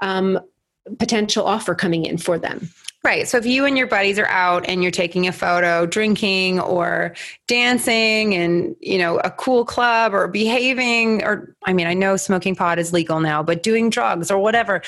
um, 0.00 0.40
potential 0.98 1.44
offer 1.44 1.74
coming 1.74 2.04
in 2.04 2.18
for 2.18 2.38
them 2.38 2.70
Right. 3.04 3.28
So 3.28 3.38
if 3.38 3.46
you 3.46 3.64
and 3.64 3.78
your 3.78 3.86
buddies 3.86 4.18
are 4.18 4.26
out 4.26 4.68
and 4.68 4.82
you're 4.82 4.90
taking 4.90 5.28
a 5.28 5.32
photo, 5.32 5.86
drinking 5.86 6.58
or 6.58 7.14
dancing 7.46 8.34
and, 8.34 8.74
you 8.80 8.98
know, 8.98 9.18
a 9.20 9.30
cool 9.30 9.64
club 9.64 10.12
or 10.12 10.26
behaving 10.26 11.22
or 11.22 11.54
I 11.64 11.72
mean, 11.72 11.86
I 11.86 11.94
know 11.94 12.16
smoking 12.16 12.56
pot 12.56 12.78
is 12.78 12.92
legal 12.92 13.20
now, 13.20 13.40
but 13.40 13.62
doing 13.62 13.88
drugs 13.88 14.32
or 14.32 14.38
whatever, 14.38 14.82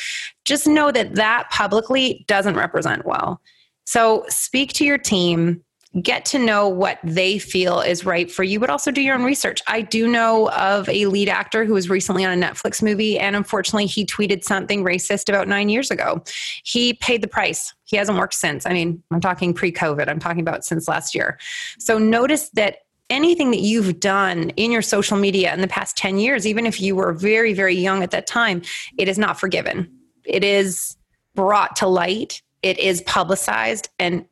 just 0.45 0.67
know 0.67 0.91
that 0.91 1.15
that 1.15 1.49
publicly 1.51 2.25
doesn't 2.27 2.57
represent 2.57 3.07
well. 3.07 3.41
So 3.85 4.25
speak 4.29 4.73
to 4.75 4.85
your 4.85 4.99
team 4.99 5.63
get 6.03 6.25
to 6.25 6.39
know 6.39 6.69
what 6.69 6.99
they 7.03 7.39
feel 7.39 7.81
is 7.81 8.05
right 8.05 8.31
for 8.31 8.45
you, 8.45 8.61
but 8.61 8.71
also 8.71 8.93
do 8.93 9.01
your 9.01 9.17
own 9.17 9.25
research. 9.25 9.61
I 9.67 9.81
do 9.81 10.07
know 10.07 10.49
of 10.51 10.89
a 10.89 11.07
lead 11.07 11.29
actor 11.29 11.65
who 11.65 11.75
was 11.75 11.91
recently 11.91 12.25
on 12.25 12.41
a 12.41 12.47
Netflix 12.47 12.81
movie, 12.81 13.19
and 13.19 13.35
unfortunately, 13.35 13.87
he 13.87 14.07
tweeted 14.07 14.45
something 14.45 14.85
racist 14.85 15.29
about 15.29 15.49
nine 15.49 15.69
years 15.69 15.91
ago. 15.91 16.23
He 16.63 16.95
paid 16.95 17.23
the 17.23 17.29
price. 17.29 17.75
He 17.85 17.97
hasn't 17.97 18.19
worked 18.19 18.35
since. 18.35 18.67
I 18.67 18.73
mean, 18.73 19.03
I'm 19.11 19.21
talking 19.21 19.53
pre 19.53 19.73
COVID, 19.73 20.09
I'm 20.09 20.21
talking 20.21 20.41
about 20.41 20.65
since 20.65 20.87
last 20.87 21.15
year. 21.15 21.39
So 21.79 21.99
notice 21.99 22.51
that 22.51 22.79
anything 23.09 23.51
that 23.51 23.61
you've 23.61 23.99
done 23.99 24.51
in 24.51 24.71
your 24.71 24.83
social 24.83 25.17
media 25.17 25.53
in 25.53 25.61
the 25.61 25.69
past 25.69 25.97
10 25.97 26.19
years, 26.19 26.47
even 26.47 26.67
if 26.67 26.81
you 26.81 26.95
were 26.95 27.13
very, 27.13 27.53
very 27.53 27.75
young 27.75 28.05
at 28.05 28.13
that 28.13 28.29
time, 28.29 28.63
it 28.97 29.09
is 29.09 29.19
not 29.19 29.41
forgiven. 29.41 29.91
It 30.25 30.45
is 30.45 30.97
brought 31.35 31.75
to 31.77 31.89
light, 31.89 32.43
it 32.63 32.79
is 32.79 33.03
publicized, 33.03 33.89
and 33.99 34.25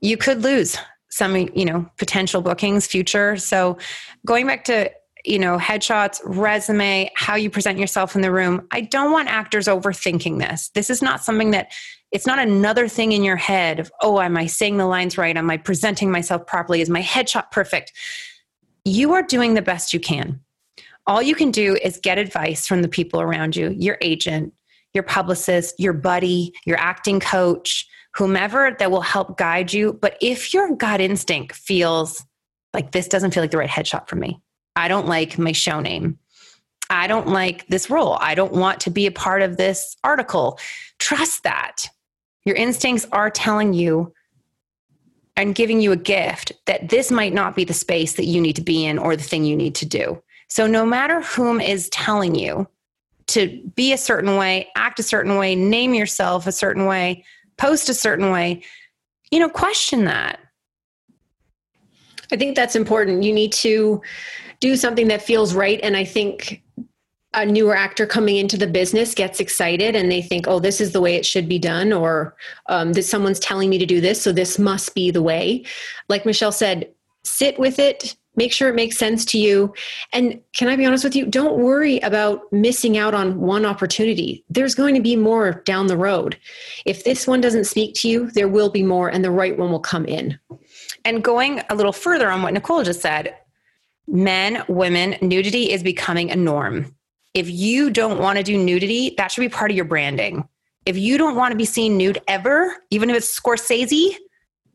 you 0.00 0.16
could 0.16 0.42
lose 0.42 0.76
some 1.10 1.36
you 1.36 1.64
know 1.64 1.86
potential 1.98 2.40
bookings 2.40 2.86
future. 2.86 3.36
So 3.36 3.78
going 4.24 4.46
back 4.46 4.64
to 4.64 4.90
you 5.24 5.38
know 5.38 5.58
headshots 5.58 6.20
resume 6.24 7.10
how 7.14 7.34
you 7.34 7.50
present 7.50 7.78
yourself 7.78 8.16
in 8.16 8.22
the 8.22 8.32
room 8.32 8.66
i 8.72 8.80
don't 8.80 9.12
want 9.12 9.28
actors 9.28 9.66
overthinking 9.66 10.38
this. 10.38 10.70
This 10.74 10.88
is 10.88 11.02
not 11.02 11.22
something 11.22 11.50
that 11.50 11.72
it's 12.10 12.26
not 12.26 12.38
another 12.38 12.88
thing 12.88 13.12
in 13.12 13.22
your 13.22 13.36
head 13.36 13.80
of 13.80 13.92
oh 14.00 14.20
am 14.20 14.36
i 14.36 14.46
saying 14.46 14.78
the 14.78 14.86
lines 14.86 15.18
right? 15.18 15.36
Am 15.36 15.50
i 15.50 15.56
presenting 15.56 16.10
myself 16.10 16.46
properly? 16.46 16.80
Is 16.80 16.88
my 16.88 17.02
headshot 17.02 17.50
perfect? 17.50 17.92
You 18.84 19.12
are 19.12 19.22
doing 19.22 19.54
the 19.54 19.62
best 19.62 19.92
you 19.92 20.00
can. 20.00 20.40
All 21.06 21.20
you 21.20 21.34
can 21.34 21.50
do 21.50 21.76
is 21.82 22.00
get 22.02 22.18
advice 22.18 22.66
from 22.66 22.82
the 22.82 22.88
people 22.88 23.20
around 23.20 23.56
you 23.56 23.74
your 23.76 23.98
agent 24.00 24.54
your 24.94 25.04
publicist 25.04 25.74
your 25.78 25.92
buddy 25.92 26.52
your 26.64 26.78
acting 26.78 27.20
coach 27.20 27.86
whomever 28.14 28.76
that 28.78 28.90
will 28.90 29.00
help 29.00 29.36
guide 29.38 29.72
you. 29.72 29.92
But 29.92 30.16
if 30.20 30.52
your 30.52 30.74
gut 30.76 31.00
instinct 31.00 31.56
feels 31.56 32.24
like 32.74 32.92
this 32.92 33.08
doesn't 33.08 33.32
feel 33.32 33.42
like 33.42 33.50
the 33.50 33.58
right 33.58 33.70
headshot 33.70 34.08
for 34.08 34.16
me, 34.16 34.40
I 34.76 34.88
don't 34.88 35.06
like 35.06 35.38
my 35.38 35.52
show 35.52 35.80
name. 35.80 36.18
I 36.88 37.06
don't 37.06 37.28
like 37.28 37.66
this 37.68 37.88
role. 37.88 38.16
I 38.20 38.34
don't 38.34 38.52
want 38.52 38.80
to 38.80 38.90
be 38.90 39.06
a 39.06 39.12
part 39.12 39.42
of 39.42 39.56
this 39.56 39.96
article. 40.02 40.58
Trust 40.98 41.44
that. 41.44 41.86
Your 42.44 42.56
instincts 42.56 43.06
are 43.12 43.30
telling 43.30 43.74
you 43.74 44.12
and 45.36 45.54
giving 45.54 45.80
you 45.80 45.92
a 45.92 45.96
gift 45.96 46.52
that 46.66 46.88
this 46.88 47.10
might 47.10 47.32
not 47.32 47.54
be 47.54 47.64
the 47.64 47.72
space 47.72 48.14
that 48.14 48.26
you 48.26 48.40
need 48.40 48.56
to 48.56 48.62
be 48.62 48.84
in 48.84 48.98
or 48.98 49.14
the 49.14 49.22
thing 49.22 49.44
you 49.44 49.56
need 49.56 49.74
to 49.76 49.86
do. 49.86 50.20
So, 50.48 50.66
no 50.66 50.84
matter 50.84 51.20
whom 51.20 51.60
is 51.60 51.88
telling 51.90 52.34
you 52.34 52.66
to 53.28 53.62
be 53.76 53.92
a 53.92 53.98
certain 53.98 54.36
way, 54.36 54.68
act 54.74 54.98
a 54.98 55.04
certain 55.04 55.36
way, 55.36 55.54
name 55.54 55.94
yourself 55.94 56.48
a 56.48 56.52
certain 56.52 56.86
way, 56.86 57.24
post 57.60 57.88
a 57.90 57.94
certain 57.94 58.30
way, 58.30 58.62
you 59.30 59.38
know, 59.38 59.48
question 59.48 60.06
that. 60.06 60.40
I 62.32 62.36
think 62.36 62.56
that's 62.56 62.74
important. 62.74 63.22
You 63.22 63.32
need 63.32 63.52
to 63.52 64.00
do 64.60 64.76
something 64.76 65.08
that 65.08 65.22
feels 65.22 65.54
right. 65.54 65.78
And 65.82 65.96
I 65.96 66.04
think 66.04 66.62
a 67.34 67.44
newer 67.46 67.76
actor 67.76 68.06
coming 68.06 68.36
into 68.36 68.56
the 68.56 68.66
business 68.66 69.14
gets 69.14 69.40
excited 69.40 69.94
and 69.94 70.10
they 70.10 70.22
think, 70.22 70.48
oh, 70.48 70.58
this 70.58 70.80
is 70.80 70.92
the 70.92 71.00
way 71.00 71.14
it 71.14 71.26
should 71.26 71.48
be 71.48 71.58
done, 71.58 71.92
or 71.92 72.34
um, 72.68 72.92
that 72.94 73.04
someone's 73.04 73.38
telling 73.38 73.70
me 73.70 73.78
to 73.78 73.86
do 73.86 74.00
this, 74.00 74.20
so 74.20 74.32
this 74.32 74.58
must 74.58 74.94
be 74.94 75.10
the 75.10 75.22
way. 75.22 75.64
Like 76.08 76.26
Michelle 76.26 76.52
said, 76.52 76.90
sit 77.24 77.58
with 77.58 77.78
it, 77.78 78.16
make 78.40 78.52
sure 78.52 78.68
it 78.68 78.74
makes 78.74 78.96
sense 78.96 79.24
to 79.26 79.38
you. 79.38 79.74
And 80.12 80.40
can 80.56 80.68
I 80.68 80.76
be 80.76 80.86
honest 80.86 81.04
with 81.04 81.14
you? 81.14 81.26
Don't 81.26 81.58
worry 81.58 81.98
about 82.00 82.50
missing 82.52 82.96
out 82.96 83.14
on 83.14 83.38
one 83.40 83.66
opportunity. 83.66 84.44
There's 84.48 84.74
going 84.74 84.94
to 84.94 85.02
be 85.02 85.14
more 85.14 85.62
down 85.66 85.86
the 85.86 85.96
road. 85.96 86.38
If 86.86 87.04
this 87.04 87.26
one 87.26 87.40
doesn't 87.40 87.64
speak 87.64 87.94
to 87.96 88.08
you, 88.08 88.30
there 88.30 88.48
will 88.48 88.70
be 88.70 88.82
more, 88.82 89.08
and 89.08 89.22
the 89.22 89.30
right 89.30 89.58
one 89.58 89.70
will 89.70 89.80
come 89.80 90.06
in. 90.06 90.38
And 91.04 91.22
going 91.22 91.60
a 91.68 91.74
little 91.74 91.92
further 91.92 92.30
on 92.30 92.42
what 92.42 92.54
Nicole 92.54 92.82
just 92.82 93.02
said, 93.02 93.36
men, 94.08 94.64
women, 94.68 95.16
nudity 95.20 95.70
is 95.70 95.82
becoming 95.82 96.30
a 96.30 96.36
norm 96.36 96.94
if 97.34 97.48
you 97.48 97.90
don't 97.90 98.18
want 98.18 98.38
to 98.38 98.42
do 98.42 98.56
nudity, 98.56 99.14
that 99.16 99.30
should 99.30 99.42
be 99.42 99.48
part 99.48 99.70
of 99.70 99.76
your 99.76 99.84
branding. 99.84 100.48
If 100.86 100.96
you 100.96 101.18
don't 101.18 101.36
want 101.36 101.52
to 101.52 101.56
be 101.56 101.64
seen 101.64 101.96
nude 101.96 102.20
ever, 102.26 102.74
even 102.90 103.10
if 103.10 103.16
it's 103.16 103.38
Scorsese, 103.38 104.16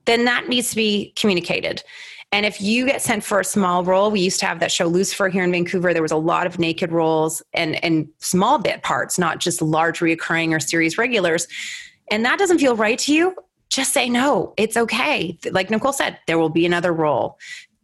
then 0.05 0.25
that 0.25 0.47
needs 0.47 0.69
to 0.69 0.75
be 0.75 1.13
communicated. 1.15 1.83
And 2.35 2.45
if 2.45 2.59
you 2.59 2.85
get 2.85 3.01
sent 3.01 3.23
for 3.23 3.39
a 3.39 3.45
small 3.45 3.85
role, 3.85 4.11
we 4.11 4.19
used 4.19 4.41
to 4.41 4.45
have 4.45 4.59
that 4.59 4.69
show 4.69 4.87
Lucifer 4.87 5.29
here 5.29 5.45
in 5.45 5.53
Vancouver. 5.53 5.93
There 5.93 6.01
was 6.01 6.11
a 6.11 6.17
lot 6.17 6.45
of 6.45 6.59
naked 6.59 6.91
roles 6.91 7.41
and, 7.53 7.81
and 7.81 8.09
small 8.19 8.59
bit 8.59 8.83
parts, 8.83 9.17
not 9.17 9.39
just 9.39 9.61
large 9.61 9.99
reoccurring 9.99 10.51
or 10.51 10.59
series 10.59 10.97
regulars. 10.97 11.47
And 12.11 12.25
that 12.25 12.37
doesn't 12.37 12.59
feel 12.59 12.75
right 12.75 12.99
to 12.99 13.13
you, 13.13 13.37
just 13.69 13.93
say 13.93 14.09
no. 14.09 14.53
It's 14.57 14.75
okay. 14.75 15.39
Like 15.49 15.69
Nicole 15.69 15.93
said, 15.93 16.19
there 16.27 16.37
will 16.37 16.49
be 16.49 16.65
another 16.65 16.91
role 16.91 17.39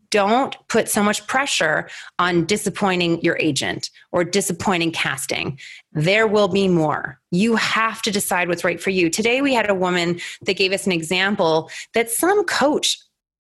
don't 0.09 0.57
put 0.67 0.89
so 0.89 1.01
much 1.01 1.25
pressure 1.25 1.89
on 2.19 2.45
disappointing 2.45 3.21
your 3.21 3.37
agent 3.39 3.89
or 4.11 4.25
disappointing 4.25 4.91
casting. 4.91 5.57
There 5.93 6.27
will 6.27 6.49
be 6.49 6.67
more. 6.67 7.17
You 7.31 7.55
have 7.55 8.01
to 8.01 8.11
decide 8.11 8.49
what's 8.49 8.65
right 8.65 8.81
for 8.81 8.89
you. 8.89 9.09
Today, 9.09 9.41
we 9.41 9.53
had 9.53 9.69
a 9.69 9.73
woman 9.73 10.19
that 10.41 10.57
gave 10.57 10.73
us 10.73 10.85
an 10.85 10.91
example 10.91 11.71
that 11.93 12.09
some 12.09 12.43
coach 12.43 12.97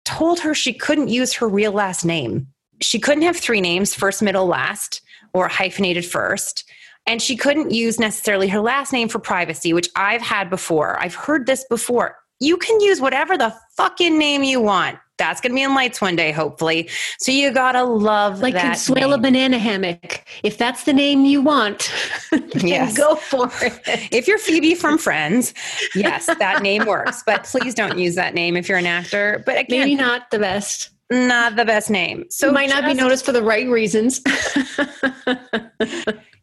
told 0.09 0.41
her 0.41 0.55
she 0.55 0.73
couldn't 0.73 1.09
use 1.09 1.35
her 1.35 1.47
real 1.47 1.71
last 1.71 2.03
name. 2.03 2.47
She 2.81 2.99
couldn't 2.99 3.25
have 3.25 3.37
three 3.37 3.61
names 3.61 3.95
first, 3.95 4.23
middle, 4.23 4.47
last, 4.47 5.03
or 5.35 5.49
hyphenated 5.49 6.07
first. 6.07 6.65
And 7.07 7.21
she 7.21 7.37
couldn't 7.37 7.73
use 7.73 8.01
necessarily 8.01 8.49
her 8.49 8.61
last 8.61 8.91
name 8.91 9.09
for 9.09 9.19
privacy, 9.19 9.75
which 9.75 9.91
I've 9.97 10.23
had 10.23 10.49
before. 10.49 10.99
I've 10.99 11.15
heard 11.15 11.45
this 11.45 11.65
before. 11.69 12.17
You 12.41 12.57
can 12.57 12.81
use 12.81 13.03
whatever 13.03 13.37
the 13.37 13.55
fucking 13.77 14.19
name 14.19 14.43
you 14.43 14.63
want 14.63 14.99
that's 15.19 15.41
going 15.41 15.53
to 15.53 15.55
be 15.55 15.63
in 15.63 15.75
lights 15.75 16.01
one 16.01 16.17
day, 16.17 16.33
hopefully. 16.33 16.89
So 17.19 17.33
you 17.33 17.53
got 17.53 17.73
to 17.73 17.85
love 17.85 18.41
like 18.41 18.55
that 18.55 18.77
Consuela 18.77 19.11
name. 19.11 19.23
Banana 19.23 19.59
Hammock. 19.59 20.25
If 20.43 20.57
that's 20.59 20.85
the 20.85 20.93
name 20.93 21.25
you 21.25 21.43
want, 21.43 21.93
yes, 22.55 22.97
go 22.97 23.17
for 23.17 23.51
it. 23.61 23.81
If 24.13 24.27
you're 24.27 24.39
Phoebe 24.39 24.75
from 24.75 24.99
Friends, 24.99 25.53
yes, 25.95 26.27
that 26.27 26.63
name 26.63 26.87
works. 26.87 27.23
But 27.27 27.45
please 27.45 27.75
don't 27.75 27.99
use 27.99 28.15
that 28.15 28.35
name 28.35 28.57
if 28.57 28.69
you're 28.69 28.79
an 28.79 28.87
actor. 28.87 29.43
But 29.45 29.59
again, 29.59 29.81
maybe 29.81 29.95
not 29.97 30.31
the 30.31 30.39
best. 30.39 30.91
Not 31.11 31.57
the 31.57 31.65
best 31.65 31.91
name. 31.91 32.27
So 32.31 32.53
might 32.53 32.69
not 32.69 32.85
be 32.85 32.93
noticed 32.93 33.25
for 33.25 33.33
the 33.33 33.43
right 33.43 33.67
reasons. 33.67 34.21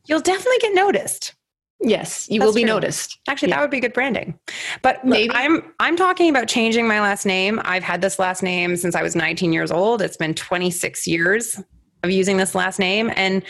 you'll 0.08 0.22
definitely 0.22 0.58
get 0.60 0.74
noticed. 0.74 1.36
Yes, 1.82 2.28
you 2.30 2.40
That's 2.40 2.48
will 2.48 2.56
be 2.56 2.62
true. 2.62 2.70
noticed. 2.70 3.20
Actually, 3.28 3.50
yeah. 3.50 3.56
that 3.56 3.62
would 3.62 3.72
be 3.72 3.80
good 3.80 3.94
branding. 3.94 4.40
But 4.82 5.04
Maybe. 5.04 5.34
I'm 5.34 5.74
I'm 5.80 5.96
talking 5.96 6.30
about 6.30 6.48
changing 6.48 6.88
my 6.88 7.02
last 7.02 7.26
name. 7.26 7.60
I've 7.64 7.84
had 7.84 8.02
this 8.02 8.18
last 8.18 8.42
name 8.42 8.78
since 8.78 8.96
I 8.96 9.04
was 9.04 9.16
19 9.16 9.52
years 9.52 9.72
old. 9.72 10.02
It's 10.02 10.18
been 10.18 10.34
26 10.34 11.06
years 11.06 11.62
of 12.04 12.12
using 12.12 12.38
this 12.38 12.56
last 12.56 12.80
name 12.80 13.12
and 13.16 13.44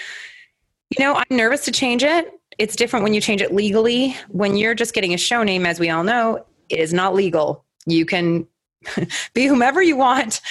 you 0.98 1.04
know, 1.04 1.16
I'm 1.16 1.38
nervous 1.38 1.66
to 1.66 1.72
change 1.72 2.04
it. 2.04 2.32
It's 2.58 2.76
different 2.76 3.04
when 3.04 3.14
you 3.14 3.22
change 3.22 3.42
it 3.42 3.54
legally. 3.54 4.16
When 4.30 4.56
you're 4.56 4.76
just 4.76 4.94
getting 4.94 5.14
a 5.14 5.18
show 5.18 5.44
name 5.44 5.66
as 5.66 5.80
we 5.80 5.90
all 5.90 6.04
know, 6.04 6.46
it 6.70 6.80
is 6.80 6.94
not 6.94 7.14
legal. 7.14 7.66
You 7.86 8.06
can 8.06 8.48
be 9.34 9.48
whomever 9.48 9.82
you 9.82 9.98
want 9.98 10.42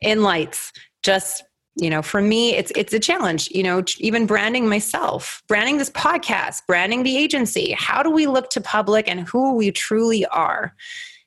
in 0.00 0.22
lights. 0.22 0.72
Just 1.02 1.44
you 1.80 1.90
know 1.90 2.02
for 2.02 2.20
me 2.20 2.54
it's 2.54 2.70
it's 2.76 2.92
a 2.92 3.00
challenge 3.00 3.48
you 3.50 3.62
know 3.62 3.82
even 3.98 4.26
branding 4.26 4.68
myself 4.68 5.42
branding 5.48 5.78
this 5.78 5.90
podcast 5.90 6.58
branding 6.66 7.02
the 7.02 7.16
agency. 7.16 7.72
How 7.72 8.02
do 8.02 8.10
we 8.10 8.26
look 8.26 8.50
to 8.50 8.60
public 8.60 9.08
and 9.08 9.26
who 9.26 9.54
we 9.54 9.72
truly 9.72 10.26
are? 10.26 10.74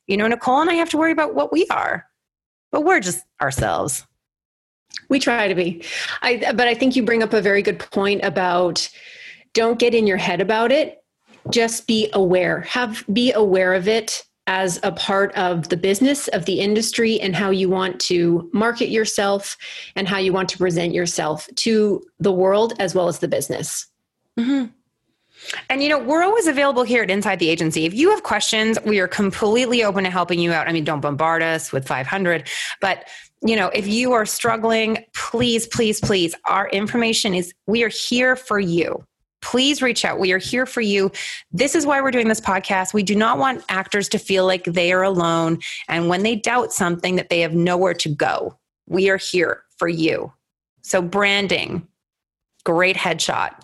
You 0.08 0.18
know 0.18 0.28
nicole 0.28 0.62
and 0.62 0.70
i 0.70 0.76
have 0.76 0.89
to 0.89 0.98
worry 0.98 1.12
about 1.12 1.36
what 1.36 1.52
we 1.52 1.66
are 1.70 2.06
but 2.72 2.82
we're 2.82 3.00
just 3.00 3.24
ourselves. 3.39 4.06
We 5.10 5.20
try 5.20 5.48
to 5.48 5.56
be. 5.56 5.84
I 6.22 6.52
but 6.54 6.68
i 6.68 6.74
think 6.74 6.96
you 6.96 7.04
bring 7.04 7.24
up 7.24 7.34
a 7.34 7.42
very 7.42 7.62
good 7.62 7.80
point 7.80 8.22
about 8.24 8.89
don't 9.54 9.80
get 9.80 9.94
in 9.94 10.08
your 10.08 10.18
head 10.18 10.42
about 10.42 10.72
it. 10.72 11.04
Just 11.50 11.88
be 11.88 12.10
aware. 12.13 12.62
Have 12.62 13.06
be 13.12 13.32
aware 13.32 13.74
of 13.74 13.88
it 13.88 14.24
as 14.47 14.79
a 14.84 14.91
part 14.91 15.34
of 15.36 15.69
the 15.69 15.77
business 15.77 16.27
of 16.29 16.45
the 16.45 16.60
industry 16.60 17.19
and 17.21 17.36
how 17.36 17.49
you 17.49 17.69
want 17.69 17.99
to 18.01 18.49
market 18.53 18.89
yourself 18.89 19.58
and 19.95 20.08
how 20.08 20.17
you 20.17 20.34
want 20.34 20.49
to 20.49 20.58
present 20.58 20.93
yourself 20.93 21.47
to 21.56 22.03
the 22.19 22.32
world 22.32 22.73
as 22.79 22.93
well 22.93 23.08
as 23.08 23.19
the 23.19 23.27
business. 23.27 23.88
Mm-hmm. 24.38 24.65
And 25.69 25.84
you 25.84 25.89
know, 25.89 25.99
we're 25.99 26.23
always 26.23 26.47
available 26.47 26.84
here 26.84 27.03
at 27.03 27.12
Inside 27.12 27.39
the 27.39 27.49
Agency. 27.49 27.86
If 27.86 27.93
you 27.93 28.10
have 28.12 28.23
questions, 28.23 28.77
we 28.86 28.99
are 28.99 29.08
completely 29.08 29.84
open 29.84 30.03
to 30.03 30.10
helping 30.10 30.39
you 30.39 30.53
out. 30.53 30.67
I 30.67 30.73
mean, 30.73 30.84
don't 30.84 31.01
bombard 31.01 31.41
us 31.41 31.71
with 31.71 31.88
500, 31.88 32.47
but 32.82 33.08
you 33.45 33.56
know, 33.56 33.67
if 33.69 33.86
you 33.88 34.13
are 34.13 34.25
struggling, 34.25 35.03
please, 35.13 35.67
please, 35.67 35.99
please, 35.99 36.34
our 36.45 36.69
information 36.69 37.34
is 37.34 37.53
we 37.67 37.84
are 37.84 37.89
here 37.89 38.36
for 38.36 38.60
you 38.60 39.06
please 39.43 39.82
reach 39.82 40.06
out. 40.06 40.19
We 40.19 40.32
are 40.32 40.39
here 40.39 40.65
for 40.65 40.82
you. 40.82 41.12
This 41.51 41.75
is 41.75 41.86
why 41.86 42.01
we're 42.01 42.12
doing 42.12 42.29
this 42.29 42.41
podcast. 42.41 42.93
We 42.93 43.03
do 43.03 43.13
not 43.13 43.38
want 43.38 43.63
actors 43.69 44.10
to 44.10 44.17
feel 44.17 44.45
like 44.47 44.63
they 44.63 44.91
are 44.93 45.03
alone 45.03 45.60
and 45.88 46.08
when 46.08 46.23
they 46.23 46.36
doubt 46.36 46.73
something 46.73 47.17
that 47.17 47.29
they 47.29 47.41
have 47.41 47.53
nowhere 47.53 47.93
to 47.95 48.10
go. 48.10 48.58
We 48.88 49.10
are 49.10 49.17
here 49.17 49.63
for 49.77 49.88
you. 49.88 50.32
So, 50.82 51.01
branding, 51.01 51.88
great 52.63 52.95
headshot. 52.95 53.62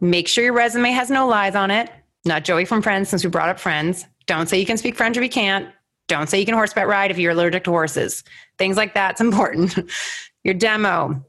Make 0.00 0.28
sure 0.28 0.44
your 0.44 0.52
resume 0.52 0.90
has 0.90 1.10
no 1.10 1.26
lies 1.26 1.54
on 1.54 1.70
it. 1.70 1.90
Not 2.24 2.44
Joey 2.44 2.64
from 2.64 2.80
Friends, 2.80 3.08
since 3.08 3.22
we 3.22 3.30
brought 3.30 3.48
up 3.48 3.60
Friends. 3.60 4.06
Don't 4.26 4.48
say 4.48 4.58
you 4.58 4.66
can 4.66 4.78
speak 4.78 4.96
French 4.96 5.16
if 5.16 5.22
you 5.22 5.28
can't. 5.28 5.68
Don't 6.08 6.28
say 6.28 6.38
you 6.38 6.46
can 6.46 6.54
horseback 6.54 6.86
ride 6.86 7.10
if 7.10 7.18
you're 7.18 7.32
allergic 7.32 7.64
to 7.64 7.70
horses. 7.70 8.24
Things 8.58 8.76
like 8.76 8.94
that's 8.94 9.20
important. 9.20 9.78
your 10.44 10.54
demo, 10.54 11.24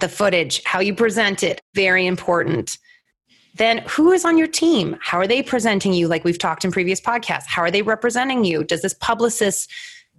the 0.00 0.08
footage, 0.08 0.62
how 0.64 0.80
you 0.80 0.94
present 0.94 1.42
it, 1.42 1.60
very 1.74 2.06
important 2.06 2.78
then 3.56 3.78
who 3.88 4.12
is 4.12 4.24
on 4.24 4.36
your 4.36 4.46
team? 4.46 4.96
How 5.00 5.18
are 5.18 5.26
they 5.26 5.42
presenting 5.42 5.92
you? 5.92 6.08
Like 6.08 6.24
we've 6.24 6.38
talked 6.38 6.64
in 6.64 6.72
previous 6.72 7.00
podcasts, 7.00 7.46
how 7.46 7.62
are 7.62 7.70
they 7.70 7.82
representing 7.82 8.44
you? 8.44 8.64
Does 8.64 8.82
this 8.82 8.94
publicist 8.94 9.70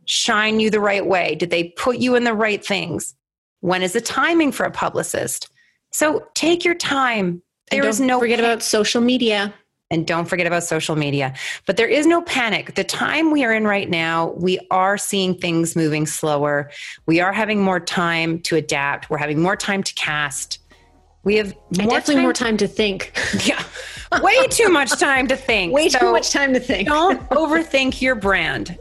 shine 0.05 0.59
you 0.59 0.69
the 0.69 0.79
right 0.79 1.05
way? 1.05 1.35
Did 1.35 1.49
they 1.49 1.65
put 1.65 1.97
you 1.97 2.15
in 2.15 2.23
the 2.23 2.33
right 2.33 2.65
things? 2.65 3.13
When 3.61 3.83
is 3.83 3.93
the 3.93 4.01
timing 4.01 4.51
for 4.51 4.65
a 4.65 4.71
publicist? 4.71 5.49
So 5.91 6.27
take 6.33 6.65
your 6.65 6.75
time. 6.75 7.41
There 7.69 7.85
is 7.85 7.99
no 7.99 8.19
forget 8.19 8.39
about 8.39 8.63
social 8.63 9.01
media. 9.01 9.53
And 9.89 10.05
don't 10.05 10.25
forget 10.25 10.47
about 10.47 10.63
social 10.63 10.97
media. 10.97 11.33
But 11.65 11.77
there 11.77 11.87
is 11.87 12.05
no 12.05 12.21
panic. 12.21 12.75
The 12.75 12.83
time 12.83 13.31
we 13.31 13.45
are 13.45 13.53
in 13.53 13.65
right 13.65 13.89
now, 13.89 14.31
we 14.31 14.59
are 14.69 14.97
seeing 14.97 15.33
things 15.33 15.77
moving 15.77 16.05
slower. 16.05 16.69
We 17.05 17.21
are 17.21 17.31
having 17.31 17.61
more 17.61 17.79
time 17.79 18.41
to 18.41 18.57
adapt. 18.57 19.09
We're 19.09 19.17
having 19.17 19.41
more 19.41 19.55
time 19.55 19.83
to 19.83 19.93
cast. 19.93 20.59
We 21.27 21.35
have 21.35 21.53
more 21.77 21.89
definitely 21.89 22.15
time. 22.15 22.23
more 22.23 22.33
time 22.33 22.57
to 22.57 22.67
think. 22.69 23.11
Yeah. 23.45 23.61
Way 24.21 24.47
too 24.47 24.69
much 24.69 24.97
time 24.97 25.27
to 25.27 25.35
think. 25.35 25.73
Way 25.73 25.89
so 25.89 25.99
too 25.99 26.11
much 26.13 26.31
time 26.31 26.53
to 26.53 26.59
think. 26.61 26.87
don't 26.87 27.19
overthink 27.31 28.01
your 28.01 28.15
brand. 28.15 28.79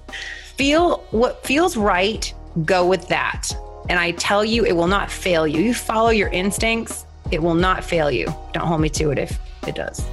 Feel 0.56 0.98
what 1.10 1.44
feels 1.44 1.76
right, 1.76 2.32
go 2.64 2.86
with 2.86 3.08
that. 3.08 3.48
And 3.88 3.98
I 3.98 4.12
tell 4.12 4.44
you, 4.44 4.64
it 4.64 4.70
will 4.76 4.86
not 4.86 5.10
fail 5.10 5.44
you. 5.44 5.60
You 5.60 5.74
follow 5.74 6.10
your 6.10 6.28
instincts, 6.28 7.04
it 7.32 7.42
will 7.42 7.56
not 7.56 7.82
fail 7.82 8.12
you. 8.12 8.26
Don't 8.52 8.68
hold 8.68 8.80
me 8.80 8.90
to 8.90 9.10
it 9.10 9.18
if 9.18 9.40
it 9.66 9.74
does. 9.74 10.06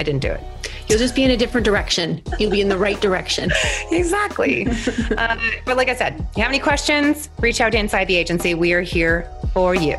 I 0.00 0.04
didn't 0.04 0.22
do 0.22 0.32
it. 0.32 0.40
You'll 0.88 0.98
just 0.98 1.14
be 1.14 1.24
in 1.24 1.32
a 1.32 1.36
different 1.36 1.66
direction. 1.66 2.22
You'll 2.38 2.50
be 2.50 2.62
in 2.62 2.70
the 2.70 2.78
right 2.78 2.98
direction. 2.98 3.50
exactly. 3.92 4.66
uh, 5.18 5.36
but 5.66 5.76
like 5.76 5.90
I 5.90 5.94
said, 5.94 6.26
you 6.34 6.42
have 6.42 6.50
any 6.50 6.60
questions, 6.60 7.28
reach 7.40 7.60
out 7.60 7.72
to 7.72 7.78
Inside 7.78 8.06
the 8.06 8.16
Agency. 8.16 8.54
We 8.54 8.72
are 8.72 8.80
here 8.80 9.30
for 9.52 9.74
you. 9.74 9.98